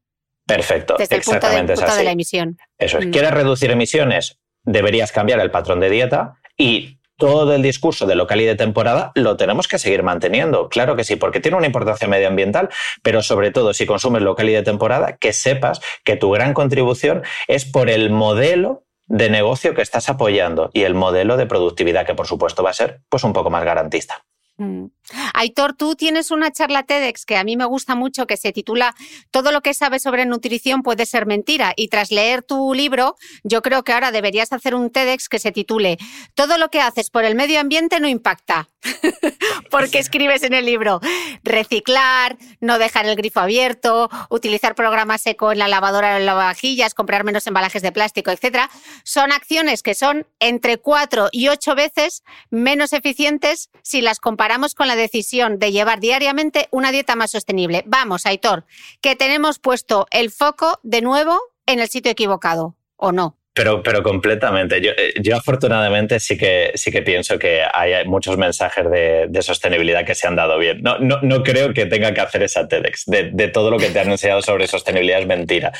[0.45, 0.95] Perfecto.
[0.97, 2.57] Desde el punto, de, la emisión.
[2.77, 3.07] Eso es.
[3.07, 3.11] Mm.
[3.11, 4.39] ¿Quieres reducir emisiones?
[4.63, 9.11] Deberías cambiar el patrón de dieta y todo el discurso de local y de temporada
[9.13, 10.69] lo tenemos que seguir manteniendo.
[10.69, 12.69] Claro que sí, porque tiene una importancia medioambiental,
[13.03, 17.21] pero sobre todo si consumes local y de temporada, que sepas que tu gran contribución
[17.47, 22.15] es por el modelo de negocio que estás apoyando y el modelo de productividad que
[22.15, 24.25] por supuesto va a ser pues un poco más garantista.
[24.57, 24.85] Mm.
[25.33, 28.95] Aitor, tú tienes una charla TEDx que a mí me gusta mucho que se titula
[29.31, 31.73] Todo lo que sabes sobre nutrición puede ser mentira.
[31.75, 35.51] Y tras leer tu libro, yo creo que ahora deberías hacer un TEDx que se
[35.51, 35.97] titule
[36.35, 38.69] Todo lo que haces por el medio ambiente no impacta.
[39.69, 41.01] Porque escribes en el libro
[41.43, 46.93] reciclar, no dejar el grifo abierto, utilizar programas eco en la lavadora o en lavavajillas,
[46.93, 48.69] comprar menos embalajes de plástico, etc.
[49.03, 54.87] Son acciones que son entre cuatro y ocho veces menos eficientes si las comparamos con
[54.87, 57.83] la decisión de llevar diariamente una dieta más sostenible.
[57.85, 58.65] Vamos, Aitor,
[59.01, 63.40] que tenemos puesto el foco de nuevo en el sitio equivocado, ¿o no?
[63.61, 64.81] Pero, pero completamente.
[64.81, 69.41] Yo, eh, yo, afortunadamente sí que, sí que pienso que hay muchos mensajes de, de
[69.43, 70.81] sostenibilidad que se han dado bien.
[70.81, 73.05] No, no, no, creo que tenga que hacer esa TEDx.
[73.05, 75.71] De, de, todo lo que te han enseñado sobre sostenibilidad es mentira.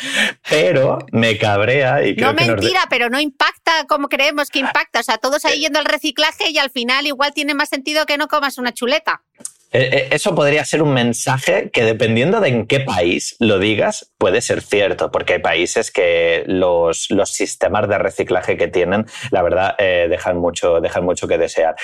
[0.47, 4.99] Pero me cabrea y creo No mentira, pero no impacta como creemos que impacta.
[4.99, 8.19] O sea, todos ahí yendo al reciclaje y al final igual tiene más sentido que
[8.19, 9.23] no comas una chuleta.
[9.71, 14.11] Eh, eh, eso podría ser un mensaje que dependiendo de en qué país lo digas,
[14.17, 19.41] puede ser cierto, porque hay países que los, los sistemas de reciclaje que tienen, la
[19.41, 21.75] verdad, eh, dejan, mucho, dejan mucho que desear.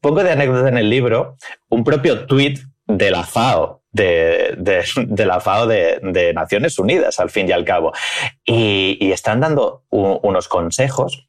[0.00, 1.36] Pongo de anécdota en el libro
[1.68, 7.48] un propio tuit de la FAO, de, de, la FAO de, Naciones Unidas, al fin
[7.48, 7.92] y al cabo.
[8.44, 11.28] Y están dando unos consejos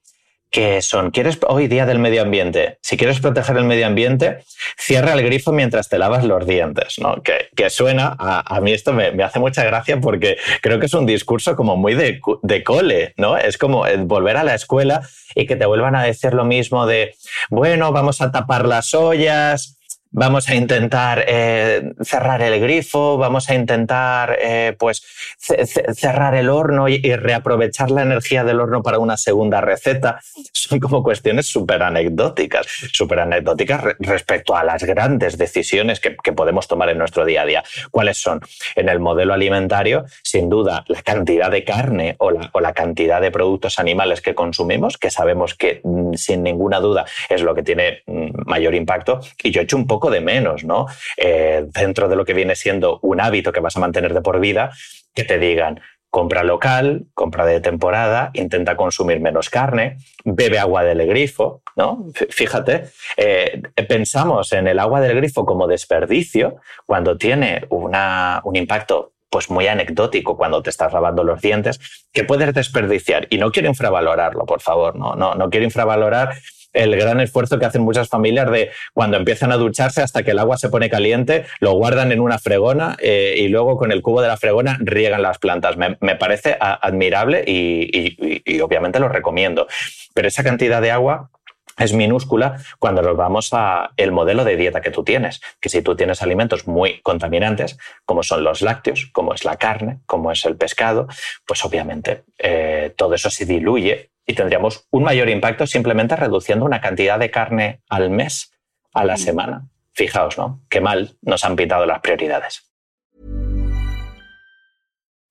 [0.50, 2.78] que son, ¿quieres hoy día del medio ambiente?
[2.82, 4.40] Si quieres proteger el medio ambiente,
[4.78, 7.22] cierra el grifo mientras te lavas los dientes, ¿no?
[7.22, 10.86] Que, que suena, a, a, mí esto me, me, hace mucha gracia porque creo que
[10.86, 13.38] es un discurso como muy de, de cole, ¿no?
[13.38, 15.02] Es como volver a la escuela
[15.36, 17.16] y que te vuelvan a decir lo mismo de,
[17.50, 19.75] bueno, vamos a tapar las ollas,
[20.16, 25.04] vamos a intentar eh, cerrar el grifo, vamos a intentar eh, pues
[25.38, 30.22] cerrar el horno y, reaprovechar la energía del horno para una segunda receta.
[30.54, 36.32] Son como cuestiones súper anecdóticas, súper anecdóticas re respecto a las grandes decisiones que, que,
[36.32, 37.64] podemos tomar en nuestro día a día.
[37.92, 38.42] ¿Cuáles son?
[38.76, 43.22] En el modelo alimentario, sin duda, la cantidad de carne o la, o la cantidad
[43.22, 47.64] de productos animales que consumimos, que sabemos que mm, sin ninguna duda es lo que
[47.64, 49.20] tiene mm, mayor impacto.
[49.44, 50.88] Y yo he hecho un poco de menos, ¿no?
[51.18, 54.40] Eh, dentro de lo que viene siendo un hábito que vas a mantener de por
[54.40, 54.72] vida,
[55.14, 55.82] que te digan,
[56.16, 62.06] compra local, compra de temporada, intenta consumir menos carne, bebe agua del grifo, ¿no?
[62.30, 62.86] Fíjate,
[63.18, 69.50] eh, pensamos en el agua del grifo como desperdicio cuando tiene una, un impacto pues
[69.50, 73.28] muy anecdótico cuando te estás lavando los dientes, que puedes desperdiciar.
[73.30, 76.36] Y no quiero infravalorarlo, por favor, no, no, no quiero infravalorar
[76.76, 80.40] el gran esfuerzo que hacen muchas familias de cuando empiezan a ducharse hasta que el
[80.40, 84.22] agua se pone caliente, lo guardan en una fregona eh, y luego con el cubo
[84.22, 85.78] de la fregona riegan las plantas.
[85.78, 89.68] Me, parece admirable y, y, y obviamente lo recomiendo.
[90.14, 91.30] Pero esa cantidad de agua
[91.78, 95.82] es minúscula cuando nos vamos a el modelo de dieta que tú tienes, que si
[95.82, 100.46] tú tienes alimentos muy contaminantes, como son los lácteos, como es la carne, como es
[100.46, 101.08] el pescado,
[101.46, 106.82] pues obviamente eh, todo eso se diluye y tendríamos un mayor impacto simplemente reduciendo una
[106.82, 108.52] cantidad de carne al mes,
[108.94, 109.68] a la semana.
[109.94, 110.62] Fijaos, ¿no?
[110.70, 112.64] Qué mal nos han pitado las prioridades.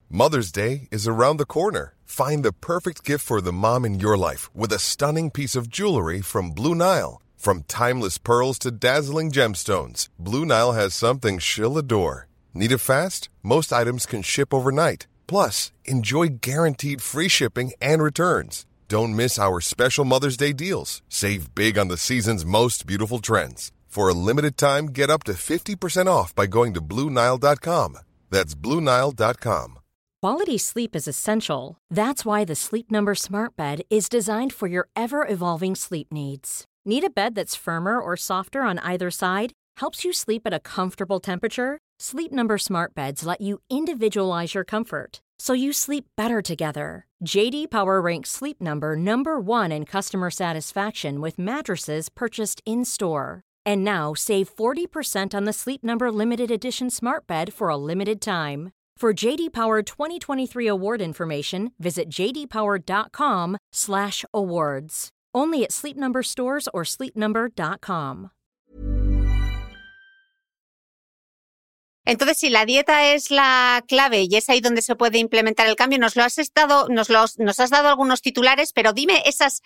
[0.09, 1.95] Mother's Day is around the corner.
[2.05, 5.69] Find the perfect gift for the mom in your life with a stunning piece of
[5.69, 7.21] jewelry from Blue Nile.
[7.35, 12.27] From timeless pearls to dazzling gemstones, Blue Nile has something she'll adore.
[12.53, 13.29] Need it fast?
[13.43, 15.07] Most items can ship overnight.
[15.27, 18.65] Plus, enjoy guaranteed free shipping and returns.
[18.87, 21.01] Don't miss our special Mother's Day deals.
[21.09, 23.71] Save big on the season's most beautiful trends.
[23.87, 27.97] For a limited time, get up to 50% off by going to Bluenile.com.
[28.29, 29.79] That's Bluenile.com.
[30.21, 31.77] Quality sleep is essential.
[31.89, 36.65] That's why the Sleep Number Smart Bed is designed for your ever evolving sleep needs.
[36.85, 39.53] Need a bed that's firmer or softer on either side?
[39.77, 41.79] Helps you sleep at a comfortable temperature?
[41.99, 47.05] Sleep Number Smart Beds let you individualize your comfort so you sleep better together.
[47.23, 53.41] JD Power ranks Sleep Number number 1 in customer satisfaction with mattresses purchased in-store.
[53.65, 58.21] And now save 40% on the Sleep Number limited edition Smart Bed for a limited
[58.21, 58.71] time.
[58.97, 65.09] For JD Power 2023 award information, visit jdpower.com/awards.
[65.33, 68.31] Only at Sleep Number stores or sleepnumber.com.
[72.05, 75.75] Entonces, si la dieta es la clave y es ahí donde se puede implementar el
[75.75, 79.61] cambio, nos lo has estado, nos, nos has dado algunos titulares, pero dime esas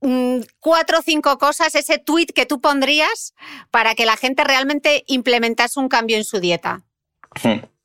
[0.00, 3.34] mm, cuatro o cinco cosas, ese tweet que tú pondrías
[3.70, 6.82] para que la gente realmente implementase un cambio en su dieta.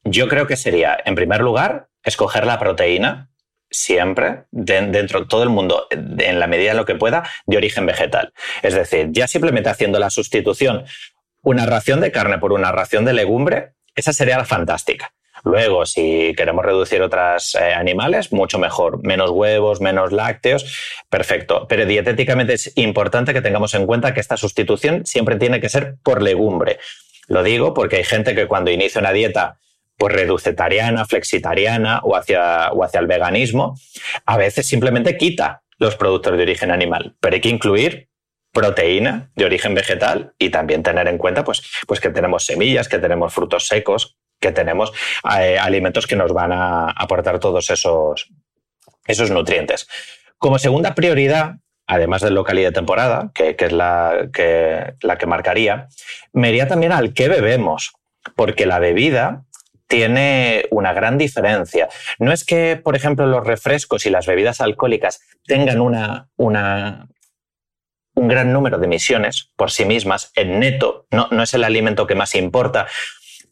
[0.03, 3.29] Yo creo que sería, en primer lugar, escoger la proteína
[3.71, 7.85] siempre dentro de todo el mundo, en la medida de lo que pueda, de origen
[7.85, 8.31] vegetal.
[8.61, 10.85] Es decir, ya simplemente haciendo la sustitución
[11.45, 15.13] una ración de carne por una ración de legumbre, esa sería la fantástica.
[15.43, 18.99] Luego, si queremos reducir otros eh, animales, mucho mejor.
[19.03, 21.67] Menos huevos, menos lácteos, perfecto.
[21.69, 25.97] Pero dietéticamente es importante que tengamos en cuenta que esta sustitución siempre tiene que ser
[26.03, 26.79] por legumbre.
[27.27, 29.59] Lo digo porque hay gente que cuando inicia una dieta
[29.97, 33.77] pues reducetariana, flexitariana o hacia, o hacia el veganismo,
[34.25, 38.09] a veces simplemente quita los productos de origen animal, pero hay que incluir
[38.55, 42.99] proteína de origen vegetal y también tener en cuenta pues, pues que tenemos semillas, que
[42.99, 44.93] tenemos frutos secos, que tenemos
[45.37, 48.29] eh, alimentos que nos van a aportar todos esos,
[49.05, 49.89] esos nutrientes.
[50.37, 55.25] Como segunda prioridad, además de local y de temporada, que, es la que, la que
[55.25, 55.89] marcaría,
[56.31, 57.93] me iría también al qué bebemos,
[58.37, 59.43] porque la bebida
[59.87, 61.89] tiene una gran diferencia.
[62.19, 67.09] No es que, por ejemplo, los refrescos y las bebidas alcohólicas tengan una, una
[68.15, 72.07] un gran número de emisiones por sí mismas, en neto, no, no es el alimento
[72.07, 72.87] que más importa,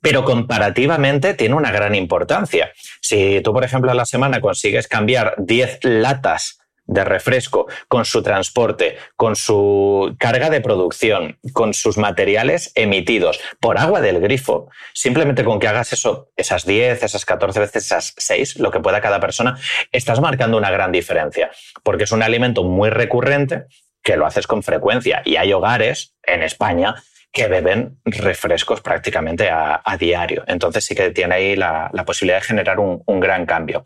[0.02, 2.74] pero comparativamente tiene una gran importancia.
[3.02, 8.22] Si tú, por ejemplo, a la semana consigues cambiar 10 latas de refresco con su
[8.22, 15.46] transporte, con su carga de producción, con sus materiales emitidos por agua del grifo, simplemente
[15.46, 19.20] con que hagas eso, esas 10, esas 14 veces, esas 6, lo que pueda cada
[19.20, 19.58] persona,
[19.92, 21.52] estás marcando una gran diferencia,
[21.84, 23.68] porque es un alimento muy recurrente
[24.04, 25.22] que lo haces con frecuencia.
[25.26, 26.96] Y hay hogares en España
[27.32, 30.44] que beben refrescos prácticamente a, diario.
[30.46, 33.84] Entonces sí que tiene ahí la, posibilidad de generar un, gran cambio.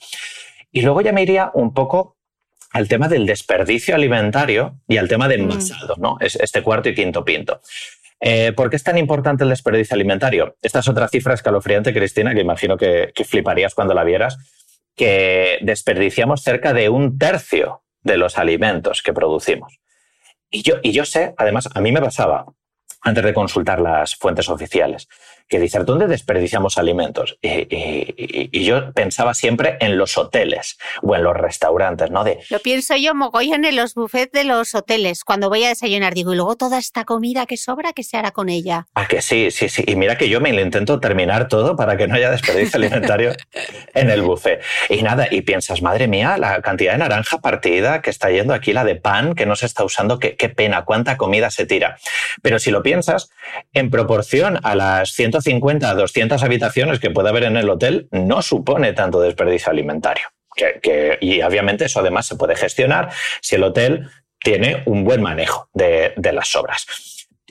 [0.72, 2.18] Y luego ya me iría un poco
[2.74, 5.42] al tema del desperdicio alimentario y al tema de mm.
[5.42, 6.18] envasado, ¿no?
[6.20, 7.62] Es este cuarto y quinto pinto.
[8.20, 10.58] Eh, ¿Por qué es tan importante el desperdicio alimentario?
[10.62, 14.38] Esta es otra cifra escalofriante, Cristina, que imagino que fliparías cuando la vieras,
[14.96, 19.80] que desperdiciamos cerca de un tercio de los alimentos que producimos.
[20.50, 22.46] Y yo, y yo sé, además, a mí me pasaba,
[23.02, 25.08] antes de consultar las fuentes oficiales,
[25.48, 27.38] que dice, ¿dónde desperdiciamos alimentos?
[27.42, 32.26] Y, yo pensaba siempre en los hoteles o en los restaurantes, ¿no?
[32.26, 36.14] De, Lo pienso yo mogollón en los buffets de los hoteles, cuando voy a desayunar,
[36.14, 38.88] digo, y luego toda esta comida que sobra, ¿qué se hará con ella?
[38.94, 39.84] Ah, que sí, sí, sí.
[39.88, 43.34] Y mira que yo me intento terminar todo para que no haya desperdicio alimentario
[43.94, 44.62] en el buffet.
[44.90, 48.74] Y nada, y piensas, madre mía, la cantidad de naranja partida que está yendo aquí,
[48.74, 51.98] la de pan que no se está usando, qué, qué pena, cuánta comida se tira.
[52.42, 53.30] Pero si lo piensas,
[53.74, 58.08] en proporción a las 100 150 a 200 habitaciones que puede haber en el hotel
[58.12, 60.26] no supone tanto desperdicio alimentario.
[61.22, 63.10] Y obviamente eso además se puede gestionar
[63.42, 64.10] si el hotel
[64.40, 66.86] tiene un buen manejo de, las sobras.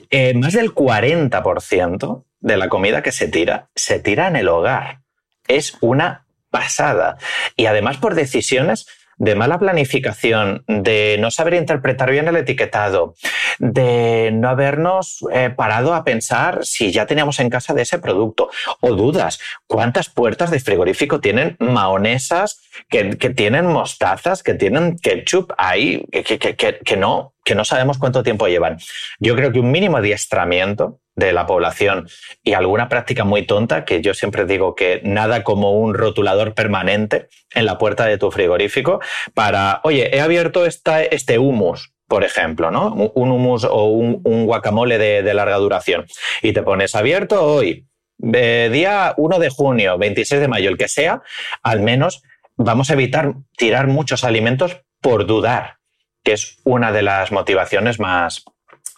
[0.09, 4.99] Eh, más del 40% de la comida que se tira se tira en el hogar.
[5.47, 7.17] Es una pasada.
[7.55, 8.87] Y además por decisiones
[9.17, 13.15] de mala planificación, de no saber interpretar bien el etiquetado,
[13.59, 18.49] de no habernos eh, parado a pensar si ya teníamos en casa de ese producto,
[18.79, 23.03] o dudas, cuántas puertas de frigorífico tienen maonesas, que,
[23.35, 28.77] tienen mostazas, que tienen ketchup ahí, que, que, no, que no sabemos cuánto tiempo llevan.
[29.19, 32.07] Yo creo que un mínimo adiestramiento de la población
[32.43, 37.27] y alguna práctica muy tonta, que yo siempre digo que nada como un rotulador permanente
[37.53, 39.01] en la puerta de tu frigorífico
[39.33, 42.93] para, oye, he abierto esta, este humus, por ejemplo, ¿no?
[42.93, 46.05] Un humus o un, guacamole de, larga duración
[46.43, 47.87] y te pones abierto hoy,
[48.33, 51.23] eh, día 1 de junio, 26 de mayo, el que sea,
[51.63, 52.21] al menos
[52.55, 55.77] vamos a evitar tirar muchos alimentos por dudar,
[56.23, 58.45] que es una de las motivaciones más,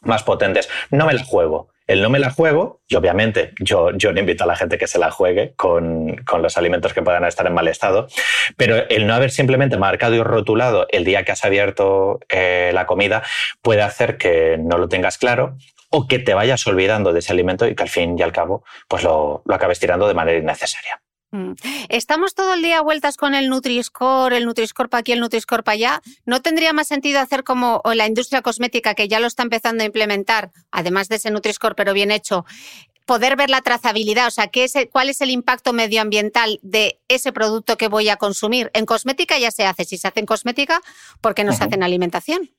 [0.01, 0.69] más potentes.
[0.91, 4.43] No me la juego el no me la juego, y obviamente yo, yo no invito
[4.43, 7.67] a la gente que se la juegue con, los alimentos que puedan estar en mal
[7.67, 8.07] estado,
[8.57, 12.85] pero el no haber simplemente marcado y rotulado el día que has abierto eh, la
[12.85, 13.23] comida
[13.63, 15.57] puede hacer que no lo tengas claro
[15.89, 18.63] o que te vayas olvidando de ese alimento y que al fin y al cabo
[18.87, 21.01] pues lo, lo acabes tirando de manera innecesaria.
[21.31, 21.53] Mm.
[21.89, 25.73] Estamos todo el día vueltas con el Nutri-Score, el Nutri-Score para aquí, el Nutri-Score para
[25.73, 26.01] allá.
[26.25, 29.85] ¿No tendría más sentido hacer como la industria cosmética que ya lo está empezando a
[29.85, 32.45] implementar, además de ese Nutri-Score, pero bien hecho,
[33.05, 34.27] poder ver la trazabilidad?
[34.27, 38.17] O sea, ¿qué es ¿cuál es el impacto medioambiental de ese producto que voy a
[38.17, 38.71] consumir?
[38.73, 39.85] En cosmética ya se hace.
[39.85, 40.81] Si se hace en cosmética,
[41.21, 42.49] ¿por qué no se hace en alimentación?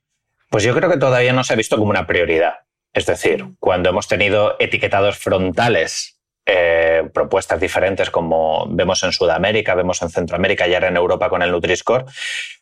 [0.49, 2.55] Pues yo creo que todavía no se ha visto como una prioridad.
[2.93, 6.20] Es decir, cuando hemos tenido etiquetados frontales
[6.53, 11.43] eh, propuestas diferentes como vemos en Sudamérica, vemos en Centroamérica y ahora en Europa con
[11.43, 12.07] el Nutri-Score,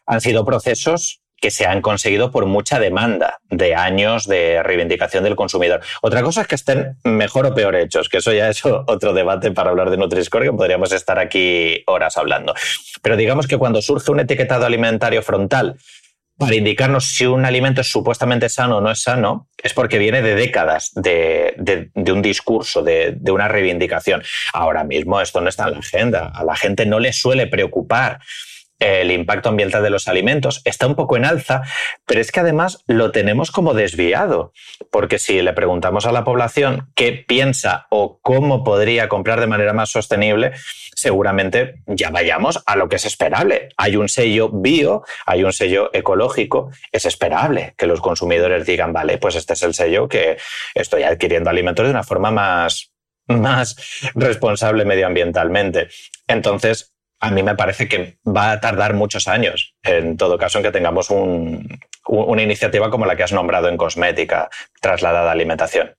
[0.07, 5.36] han sido procesos que se han conseguido por mucha demanda de años de reivindicación del
[5.36, 5.80] consumidor.
[6.03, 9.53] Otra cosa es que estén mejor o peor hechos, que eso ya es otro debate
[9.53, 12.55] para hablar de Nutri-Score, que podríamos estar aquí horas hablando.
[13.03, 15.76] Pero digamos que cuando surge un etiquetado alimentario frontal
[16.39, 20.22] para indicarnos si un alimento es supuestamente sano o no es sano, es porque viene
[20.22, 24.22] de décadas de, un discurso, de, una reivindicación.
[24.53, 26.32] Ahora mismo esto no está en la agenda.
[26.32, 28.20] A la gente no le suele preocupar
[28.78, 30.62] el impacto ambiental de los alimentos.
[30.64, 31.62] Está un poco en alza,
[32.06, 34.52] pero es que además lo tenemos como desviado,
[34.90, 39.72] porque si le preguntamos a la población qué piensa o cómo podría comprar de manera
[39.72, 40.52] más sostenible,
[40.94, 43.68] seguramente ya vayamos a lo que es esperable.
[43.76, 49.18] Hay un sello bio, hay un sello ecológico, es esperable que los consumidores digan, vale,
[49.18, 50.38] pues este es el sello que
[50.74, 52.92] estoy adquiriendo alimentos de una forma más,
[53.26, 53.76] más
[54.14, 55.88] responsable medioambientalmente.
[56.26, 60.64] Entonces, a mí me parece que va a tardar muchos años, en todo caso, en
[60.64, 64.48] que tengamos una iniciativa como la que has nombrado en cosmética,
[64.80, 65.94] trasladada a alimentación.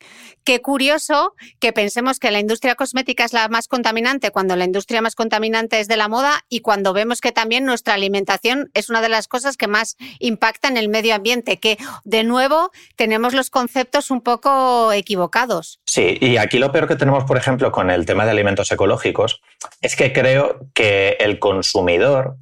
[0.49, 4.99] Qué curioso que pensemos que la industria cosmética es la más contaminante cuando la industria
[4.99, 9.03] más contaminante es de la moda y cuando vemos que también nuestra alimentación es una
[9.03, 13.51] de las cosas que más impacta en el medio ambiente, que de nuevo tenemos los
[13.51, 15.81] conceptos un poco equivocados.
[15.85, 19.41] Sí, y aquí lo peor que tenemos, por ejemplo, con el tema de alimentos ecológicos,
[19.81, 22.37] es que creo que el consumidor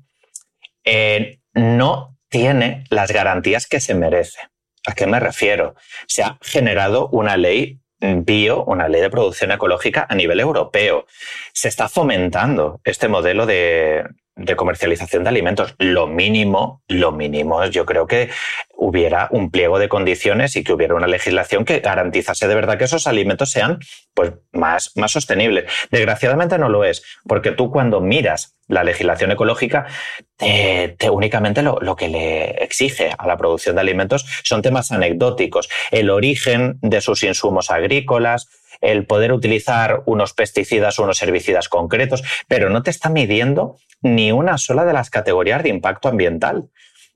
[0.85, 4.39] eh, no tiene las garantías que se merece.
[4.85, 5.75] ¿A qué me refiero?
[6.07, 11.05] Se ha generado una ley bio, una ley de producción ecológica a nivel europeo.
[11.53, 14.05] Se está fomentando este modelo de,
[14.37, 15.75] de comercialización de alimentos.
[15.79, 18.29] Lo mínimo, lo mínimo es yo creo que
[18.75, 22.85] hubiera un pliego de condiciones y que hubiera una legislación que garantizase de verdad que
[22.85, 23.79] esos alimentos sean
[24.13, 25.65] pues, más, más sostenibles.
[25.91, 29.87] Desgraciadamente no lo es, porque tú cuando miras la legislación ecológica,
[30.35, 35.69] te, únicamente lo, lo, que le exige a la producción de alimentos son temas anecdóticos.
[35.89, 38.47] El origen de sus insumos agrícolas,
[38.81, 44.31] el poder utilizar unos pesticidas o unos herbicidas concretos, pero no te está midiendo ni
[44.31, 46.69] una sola de las categorías de impacto ambiental.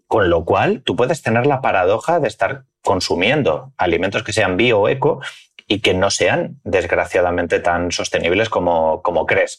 [0.07, 4.81] Con lo cual, tú puedes tener la paradoja de estar consumiendo alimentos que sean bio
[4.81, 5.21] o eco
[5.67, 9.57] y que no sean, desgraciadamente, tan sostenibles como, como crees.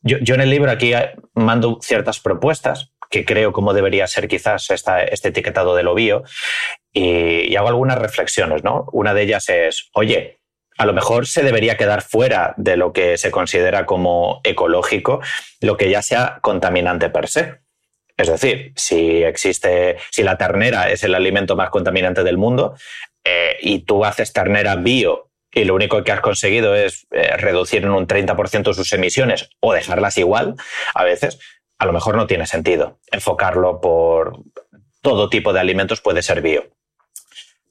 [0.00, 0.92] Yo, yo, en el libro aquí
[1.34, 6.24] mando ciertas propuestas que creo cómo debería ser quizás este etiquetado de lo bio
[6.92, 8.62] y, y hago algunas reflexiones.
[8.62, 8.86] ¿no?
[8.92, 10.40] Una de ellas es, oye,
[10.76, 15.20] a lo mejor se debería quedar fuera de lo que se considera como ecológico,
[15.60, 17.60] lo que ya sea contaminante per se.
[18.16, 22.74] Es decir, si existe, si la ternera es el alimento más contaminante del mundo
[23.24, 27.84] eh, y tú haces ternera bio y lo único que has conseguido es eh, reducir
[27.84, 30.56] en un 30% sus emisiones o dejarlas igual,
[30.94, 31.38] a veces,
[31.78, 32.98] a lo mejor no tiene sentido.
[33.10, 34.38] Enfocarlo por
[35.00, 36.70] todo tipo de alimentos puede ser bio.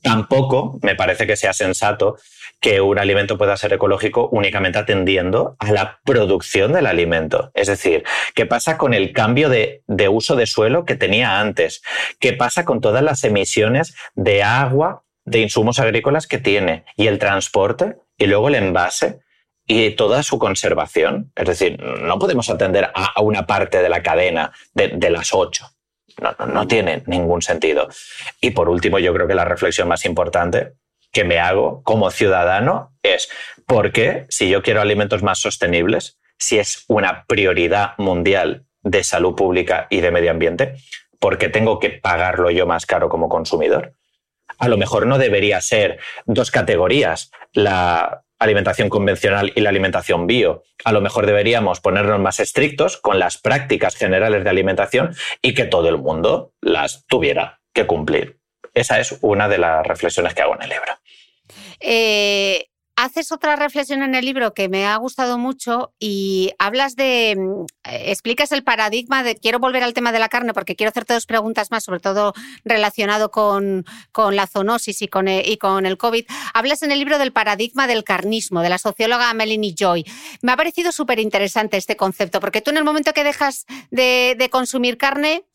[0.01, 2.18] Tampoco me parece que sea sensato
[2.64, 7.51] que un alimento pueda ser ecológico únicamente atendiendo a la producción del alimento.
[7.55, 8.05] Es decir,
[8.36, 11.82] ¿qué pasa con el cambio de, uso de suelo que tenía antes?
[12.22, 16.86] ¿Qué pasa con todas las emisiones de agua, de insumos agrícolas que tiene?
[16.95, 19.20] Y el transporte y luego el envase
[19.68, 21.34] y toda su conservación.
[21.36, 25.68] Es decir, no podemos atender a, una parte de la cadena de, de las ocho.
[26.22, 27.89] No, no, tiene ningún sentido.
[28.39, 30.76] Y por último, yo creo que la reflexión más importante
[31.14, 33.30] que me hago como ciudadano es,
[33.66, 39.36] ¿por qué si yo quiero alimentos más sostenibles, si es una prioridad mundial de salud
[39.36, 40.76] pública y de medio ambiente,
[41.20, 43.93] ¿por qué tengo que pagarlo yo más caro como consumidor?
[44.57, 50.64] A lo mejor no debería ser dos categorías, la alimentación convencional y la alimentación bio.
[50.84, 55.66] A lo mejor deberíamos ponernos más estrictos con las prácticas generales de alimentación y que
[55.66, 58.39] todo el mundo las tuviera que cumplir.
[58.74, 60.93] Esa es una de las reflexiones que hago en el libro.
[61.86, 67.36] Eh, haces otra reflexión en el libro que me ha gustado mucho y hablas de,
[67.38, 71.14] mm, explicas el paradigma de, quiero volver al tema de la carne porque quiero hacerte
[71.14, 75.86] dos preguntas más, sobre todo relacionado con, con la zoonosis y con, el, y con
[75.86, 76.26] el COVID.
[76.54, 80.06] Hablas en el libro del paradigma del carnismo, de la socióloga Melanie Joy.
[80.42, 84.36] Me ha parecido súper interesante este concepto porque tú en el momento que dejas de,
[84.38, 85.46] de consumir carne,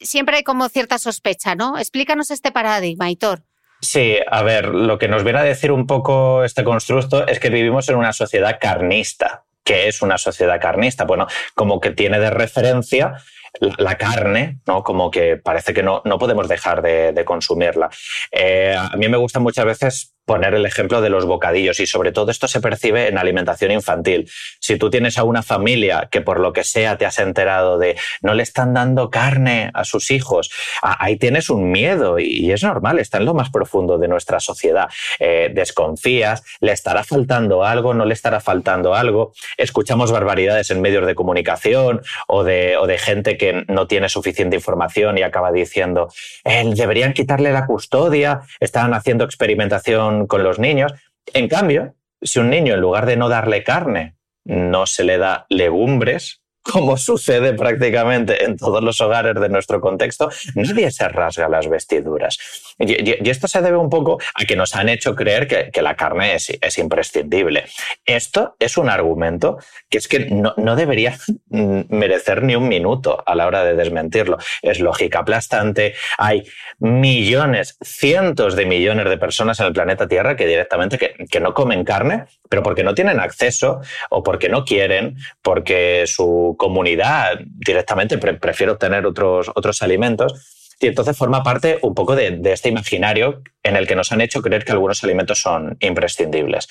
[0.00, 1.78] siempre hay como cierta sospecha, ¿no?
[1.78, 3.44] Explícanos este paradigma, Hitor.
[3.84, 7.50] Sí, a ver, lo que nos viene a decir un poco este constructo es que
[7.50, 9.44] vivimos en una sociedad carnista.
[9.62, 11.04] ¿Qué es una sociedad carnista?
[11.04, 13.16] Bueno, como que tiene de referencia
[13.60, 14.82] la carne, ¿no?
[14.82, 17.88] Como que parece que no, no podemos dejar de, consumirla.
[18.30, 22.12] Eh, a mí me gusta muchas veces poner el ejemplo de los bocadillos y sobre
[22.12, 24.30] todo esto se percibe en alimentación infantil.
[24.58, 27.96] Si tú tienes a una familia que por lo que sea te has enterado de
[28.22, 30.50] no le están dando carne a sus hijos,
[30.82, 34.88] ahí tienes un miedo y es normal, está en lo más profundo de nuestra sociedad.
[35.18, 39.32] Eh, desconfías, le estará faltando algo, no le estará faltando algo.
[39.58, 44.56] Escuchamos barbaridades en medios de comunicación o de, o de gente que no tiene suficiente
[44.56, 46.08] información y acaba diciendo,
[46.44, 50.92] eh, deberían quitarle la custodia, están haciendo experimentación con, los niños.
[51.32, 55.46] En cambio, si un niño en lugar de no darle carne, no se le da
[55.48, 61.68] legumbres, como sucede prácticamente en todos los hogares de nuestro contexto, nadie se rasga las
[61.68, 62.38] vestiduras.
[62.78, 66.34] Y, esto se debe un poco a que nos han hecho creer que, la carne
[66.34, 67.64] es, imprescindible.
[68.04, 69.58] Esto es un argumento
[69.90, 71.18] que es que no, debería
[71.48, 74.38] merecer ni un minuto a la hora de desmentirlo.
[74.62, 75.94] Es lógica aplastante.
[76.18, 76.44] Hay
[76.78, 81.84] millones, cientos de millones de personas en el planeta Tierra que directamente que no comen
[81.84, 88.72] carne, pero porque no tienen acceso o porque no quieren, porque su comunidad directamente prefiere
[88.72, 90.53] obtener otros, otros alimentos.
[90.80, 94.42] Y entonces forma parte un poco de, este imaginario en el que nos han hecho
[94.42, 96.68] creer que algunos alimentos son imprescindibles.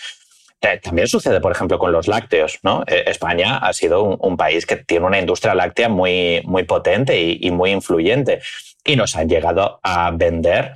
[0.81, 2.59] También sucede, por ejemplo, con los lácteos.
[2.63, 2.83] ¿no?
[2.87, 7.51] Eh, España ha sido un, país que tiene una industria láctea muy, muy potente y,
[7.51, 8.41] muy influyente.
[8.85, 10.73] Y nos han llegado a vender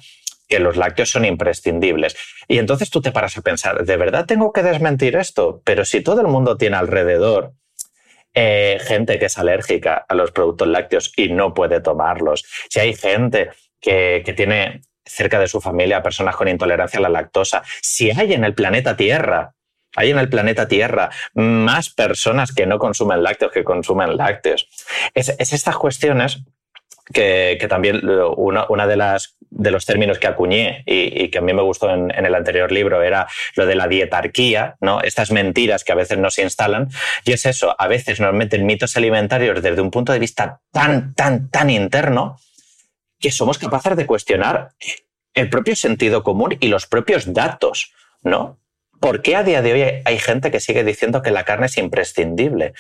[0.49, 2.17] que los lácteos son imprescindibles.
[2.49, 5.61] Y entonces tú te paras a pensar, ¿de verdad tengo que desmentir esto?
[5.63, 7.53] Pero si todo el mundo tiene alrededor
[8.39, 12.93] eh, gente que es alérgica a los productos lácteos y no puede tomarlos, si hay
[12.93, 13.49] gente
[13.81, 18.43] que, tiene cerca de su familia personas con intolerancia a la lactosa, si hay en
[18.43, 19.55] el planeta Tierra
[19.95, 24.69] hay en el planeta Tierra más personas que no consumen lácteos que consumen lácteos.
[25.15, 26.43] Es, estas cuestiones
[27.14, 28.01] que, también
[28.36, 32.12] una, de las de los términos que acuñé y, que a mí me gustó en,
[32.12, 35.01] el anterior libro era lo de la dietarquía, ¿no?
[35.01, 36.89] Estas mentiras que a veces nos instalan.
[37.24, 41.14] Y es eso, a veces nos meten mitos alimentarios desde un punto de vista tan,
[41.14, 42.39] tan, tan interno
[43.20, 44.70] que somos capaces de cuestionar
[45.34, 47.93] el propio sentido común y los propios datos,
[48.24, 48.60] ¿no?
[48.99, 51.78] ¿Por qué a día de hoy hay gente que sigue diciendo que la carne es
[51.78, 52.74] imprescindible?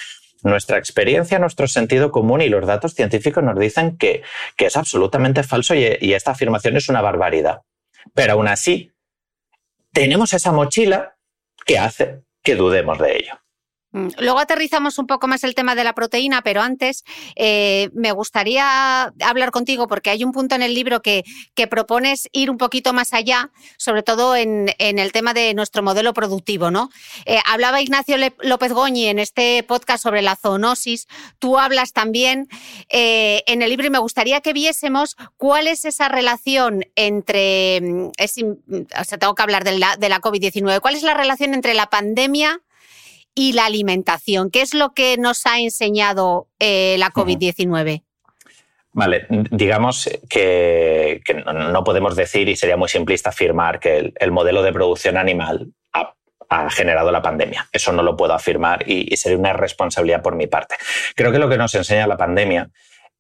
[0.43, 4.23] Nuestra experiencia, nuestro sentido común y los datos científicos nos dicen que,
[4.57, 7.61] es absolutamente falso y, y esta afirmación es una barbaridad.
[8.13, 8.91] Pero aún así,
[9.91, 11.17] tenemos esa mochila
[11.65, 13.46] que hace que dudemos de ello.
[13.97, 17.03] Mm, luego aterrizamos un poco más el tema de la proteína, pero antes
[17.35, 21.23] eh, me gustaría hablar contigo porque hay un punto en el libro que,
[21.55, 26.13] que propones ir un poquito más allá, sobre todo en, el tema de nuestro modelo
[26.13, 26.71] productivo.
[26.71, 26.89] ¿no?
[27.25, 31.07] Eh, hablaba Ignacio López Goñi en este podcast sobre la zoonosis,
[31.39, 32.47] tú hablas también
[32.89, 38.07] eh, en el libro y me gustaría que viésemos cuál es esa relación entre, mm,
[38.07, 41.73] o sea, tengo que hablar de la, de la COVID-19, cuál es la relación entre
[41.73, 42.61] la pandemia
[43.37, 44.49] y la alimentación.
[44.49, 48.03] ¿Qué es lo que nos ha enseñado eh, la COVID-19?
[48.93, 51.21] Vale, digamos que,
[51.53, 55.67] no podemos decir, y sería muy simplista afirmar, que el, modelo de producción animal
[56.49, 57.67] ha, generado la pandemia.
[57.71, 60.75] Eso no lo puedo afirmar y, y sería una responsabilidad por mi parte.
[61.15, 62.71] Creo que lo que nos enseña la pandemia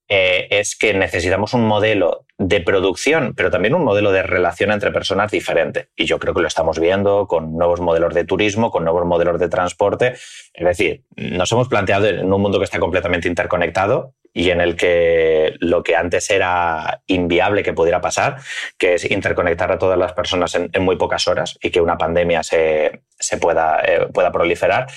[0.09, 4.91] eh, es que necesitamos un modelo de producción, pero también un modelo de relación entre
[4.91, 5.89] personas diferente.
[5.95, 9.39] Y yo creo que lo estamos viendo con nuevos modelos de turismo, con nuevos modelos
[9.39, 10.13] de transporte.
[10.53, 14.75] Es decir, nos hemos planteado en un mundo que está completamente interconectado y en el
[14.75, 18.37] que lo que antes era inviable que pudiera pasar,
[18.77, 22.43] que es interconectar a todas las personas en, muy pocas horas y que una pandemia
[22.43, 23.01] se, eh,
[23.41, 24.87] pueda proliferar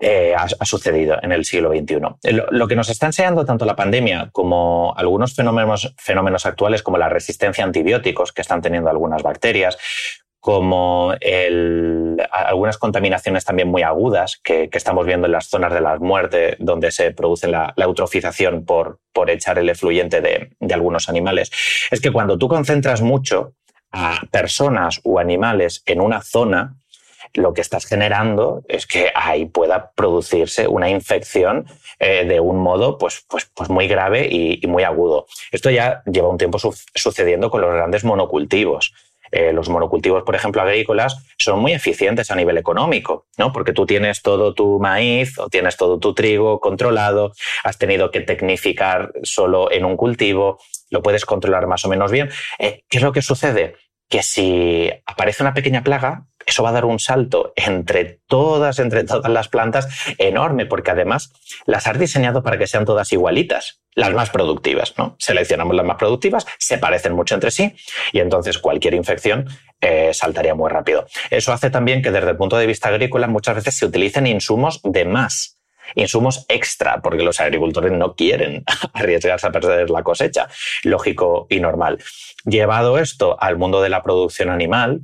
[0.00, 1.98] eh, ha, sucedido en el siglo XXI.
[2.50, 7.64] Lo, que nos está enseñando tanto la pandemia como algunos fenómenos, actuales como la resistencia
[7.64, 9.76] a antibióticos que están teniendo algunas bacterias,
[10.38, 11.14] como
[12.30, 16.92] algunas contaminaciones también muy agudas que, estamos viendo en las zonas de la muerte, donde
[16.92, 21.50] se produce la, eutrofización por, por, echar el efluyente de, de, algunos animales,
[21.90, 23.54] es que cuando tú concentras mucho
[23.90, 26.77] a personas o animales en una zona,
[27.34, 31.66] lo que estás generando es que ahí pueda producirse una infección
[31.98, 35.26] eh, de un modo pues, pues, pues muy grave y, muy agudo.
[35.50, 38.92] Esto ya lleva un tiempo sucediendo con los grandes monocultivos.
[39.30, 43.52] Eh, los monocultivos, por ejemplo, agrícolas, son muy eficientes a nivel económico, ¿no?
[43.52, 47.32] Porque tú tienes todo tu maíz o tienes todo tu trigo controlado,
[47.64, 50.58] has tenido que tecnificar solo en un cultivo,
[50.90, 52.30] lo puedes controlar más o menos bien.
[52.58, 53.76] Eh, ¿Qué es lo que sucede?
[54.08, 59.04] Que si aparece una pequeña plaga, eso va a dar un salto entre todas, entre
[59.04, 59.88] todas las plantas
[60.18, 61.32] enorme, porque además
[61.66, 65.16] las has diseñado para que sean todas igualitas, las más productivas, ¿no?
[65.18, 67.74] Seleccionamos las más productivas, se parecen mucho entre sí
[68.12, 69.46] y entonces cualquier infección
[69.80, 71.06] eh, saltaría muy rápido.
[71.30, 74.80] Eso hace también que desde el punto de vista agrícola muchas veces se utilicen insumos
[74.82, 75.58] de más
[75.94, 80.48] insumos extra, porque los agricultores no quieren arriesgarse a perder la cosecha,
[80.82, 81.98] lógico y normal.
[82.44, 85.00] Llevado esto al mundo de la producción animal,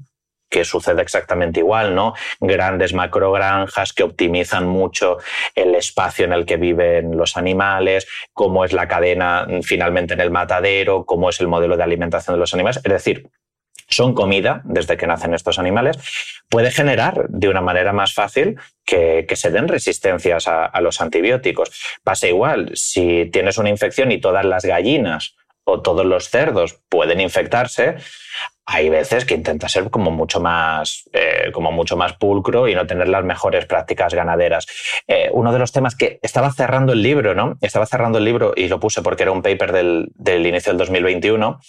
[0.55, 2.14] que sucede exactamente igual, ¿no?
[2.38, 5.18] Grandes macrogranjas que optimizan mucho
[5.57, 10.30] el espacio en el que viven los animales, cómo es la cadena finalmente en el
[10.30, 12.76] matadero, cómo es el modelo de alimentación de los animales.
[12.76, 13.28] Es decir,
[13.88, 15.98] son comida desde que nacen estos animales,
[16.48, 21.98] puede generar de una manera más fácil que, se den resistencias a los antibióticos.
[22.05, 25.34] Pasa igual, si tienes una infección y todas las gallinas
[25.65, 27.97] o todos los cerdos pueden infectarse,
[28.67, 32.87] hay veces que intenta ser como mucho más, eh, como mucho más pulcro y no
[32.87, 34.67] tener las mejores prácticas ganaderas.
[35.07, 37.59] Eh, uno de los temas que estaba cerrando el libro, ¿no?
[37.61, 40.79] Estaba cerrando el libro y lo puse porque era un paper del, del inicio del
[40.79, 41.61] 2021,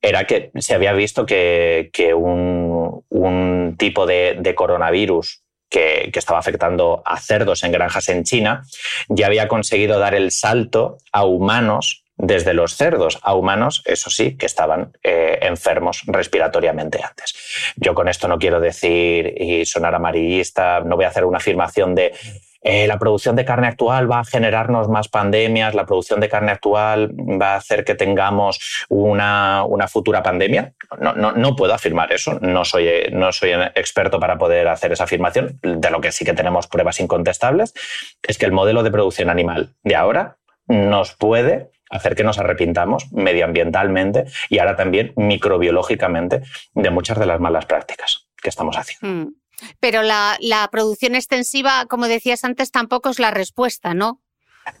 [0.00, 6.18] era que se había visto que, que un, un, tipo de, de coronavirus que, que,
[6.18, 8.64] estaba afectando a cerdos en granjas en China,
[9.08, 14.36] ya había conseguido dar el salto a humanos desde los cerdos a humanos, eso sí,
[14.36, 17.34] que estaban eh, enfermos respiratoriamente antes.
[17.74, 21.96] Yo con esto no quiero decir y sonar amarillista, no voy a hacer una afirmación
[21.96, 22.14] de
[22.62, 26.52] eh, la producción de carne actual va a generarnos más pandemias, la producción de carne
[26.52, 30.74] actual va a hacer que tengamos una, una futura pandemia.
[31.00, 35.04] No, no, no, puedo afirmar eso, no soy, no soy experto para poder hacer esa
[35.04, 35.58] afirmación.
[35.60, 37.74] De lo que sí que tenemos pruebas incontestables
[38.22, 40.36] es que el modelo de producción animal de ahora
[40.68, 46.42] nos puede hacer que nos arrepintamos medioambientalmente y ahora también microbiológicamente
[46.74, 49.06] de muchas de las malas prácticas que estamos haciendo.
[49.06, 49.34] Mm.
[49.78, 54.20] Pero la, la producción extensiva, como decías antes, tampoco es la respuesta, ¿no?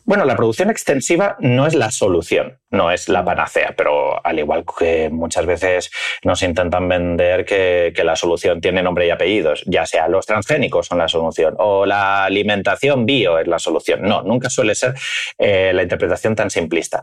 [0.04, 4.64] Bueno, la producción extensiva no es la solución, no es la panacea, pero al igual
[4.78, 5.90] que muchas veces
[6.24, 10.98] nos intentan vender que, la solución tiene nombre y apellidos, ya sea los transgénicos son
[10.98, 14.02] la solución o la alimentación bio es la solución.
[14.02, 14.94] No, nunca suele ser
[15.38, 17.02] eh, la interpretación tan simplista.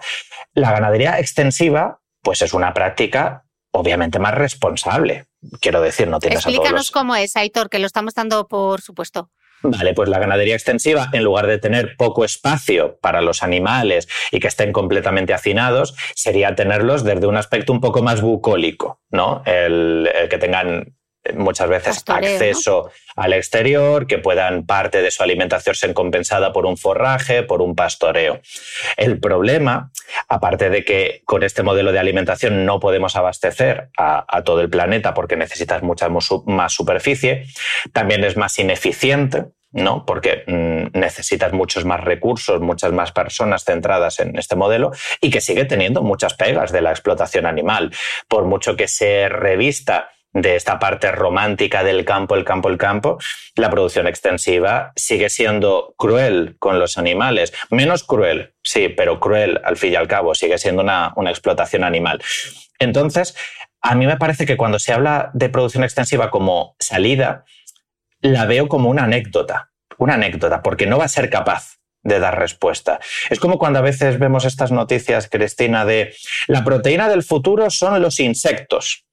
[0.53, 5.25] La ganadería extensiva, pues es una práctica obviamente más responsable.
[5.61, 9.29] Quiero decir, no tienes Explícanos cómo es, Aitor, que lo estamos dando por supuesto.
[9.61, 14.39] Vale, pues la ganadería extensiva, en lugar de tener poco espacio para los animales y
[14.39, 19.43] que estén completamente hacinados, sería tenerlos desde un aspecto un poco más bucólico, ¿no?
[19.45, 20.95] El, que tengan
[21.33, 26.77] muchas veces acceso al exterior, que puedan parte de su alimentación ser compensada por un
[26.77, 28.41] forraje, por un pastoreo.
[28.97, 29.91] El problema,
[30.27, 34.69] aparte de que con este modelo de alimentación no podemos abastecer a, a todo el
[34.69, 37.45] planeta porque necesitas mucha más superficie,
[37.93, 40.05] también es más ineficiente ¿no?
[40.05, 45.41] Porque mm, necesitas muchos más recursos, muchas más personas centradas en este modelo y que
[45.41, 47.91] sigue teniendo muchas pegas de la explotación animal.
[48.27, 53.17] Por mucho que se revista de esta parte romántica del campo, el campo, el campo,
[53.55, 57.53] la producción extensiva sigue siendo cruel con los animales.
[57.71, 61.83] Menos cruel, sí, pero cruel al fin y al cabo, sigue siendo una, una explotación
[61.83, 62.21] animal.
[62.77, 63.35] Entonces,
[63.81, 67.45] a mí me parece que cuando se habla de producción extensiva como salida,
[68.21, 72.39] la veo como una anécdota, una anécdota, porque no va a ser capaz de dar
[72.39, 72.99] respuesta.
[73.29, 76.13] Es como cuando a veces vemos estas noticias, Cristina, de
[76.47, 79.05] la proteína del futuro son los insectos.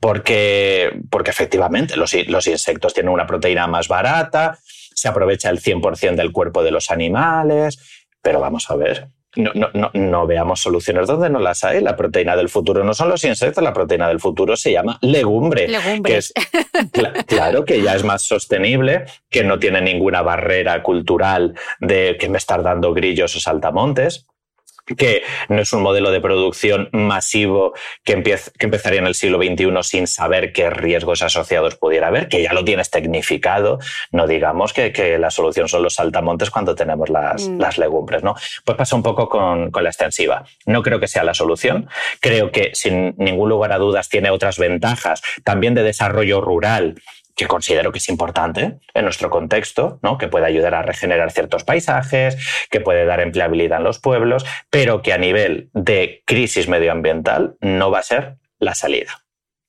[0.00, 4.58] Porque, porque efectivamente los, los insectos tienen una proteína más barata,
[4.94, 7.78] se aprovecha el 100% del cuerpo de los animales,
[8.20, 11.80] pero vamos a ver, no, no, no, veamos soluciones donde no las hay.
[11.80, 15.66] La proteína del futuro no son los insectos, la proteína del futuro se llama legumbre.
[16.10, 16.32] Que es,
[17.26, 22.38] claro que ya es más sostenible, que no tiene ninguna barrera cultural de que me
[22.38, 24.26] estar dando grillos o saltamontes
[24.96, 27.72] que no es un modelo de producción masivo
[28.04, 32.42] que, que, empezaría en el siglo XXI sin saber qué riesgos asociados pudiera haber, que
[32.42, 33.78] ya lo tienes tecnificado,
[34.12, 37.58] no digamos que, que la solución son los saltamontes cuando tenemos las, mm.
[37.58, 38.34] las legumbres, ¿no?
[38.64, 40.44] Pues pasa un poco con, con, la extensiva.
[40.66, 41.88] No creo que sea la solución,
[42.20, 46.96] creo que sin ningún lugar a dudas tiene otras ventajas, también de desarrollo rural,
[47.34, 50.18] que considero que es importante en nuestro contexto, ¿no?
[50.18, 52.36] que puede ayudar a regenerar ciertos paisajes,
[52.70, 57.90] que puede dar empleabilidad en los pueblos, pero que a nivel de crisis medioambiental no
[57.90, 59.23] va a ser la salida.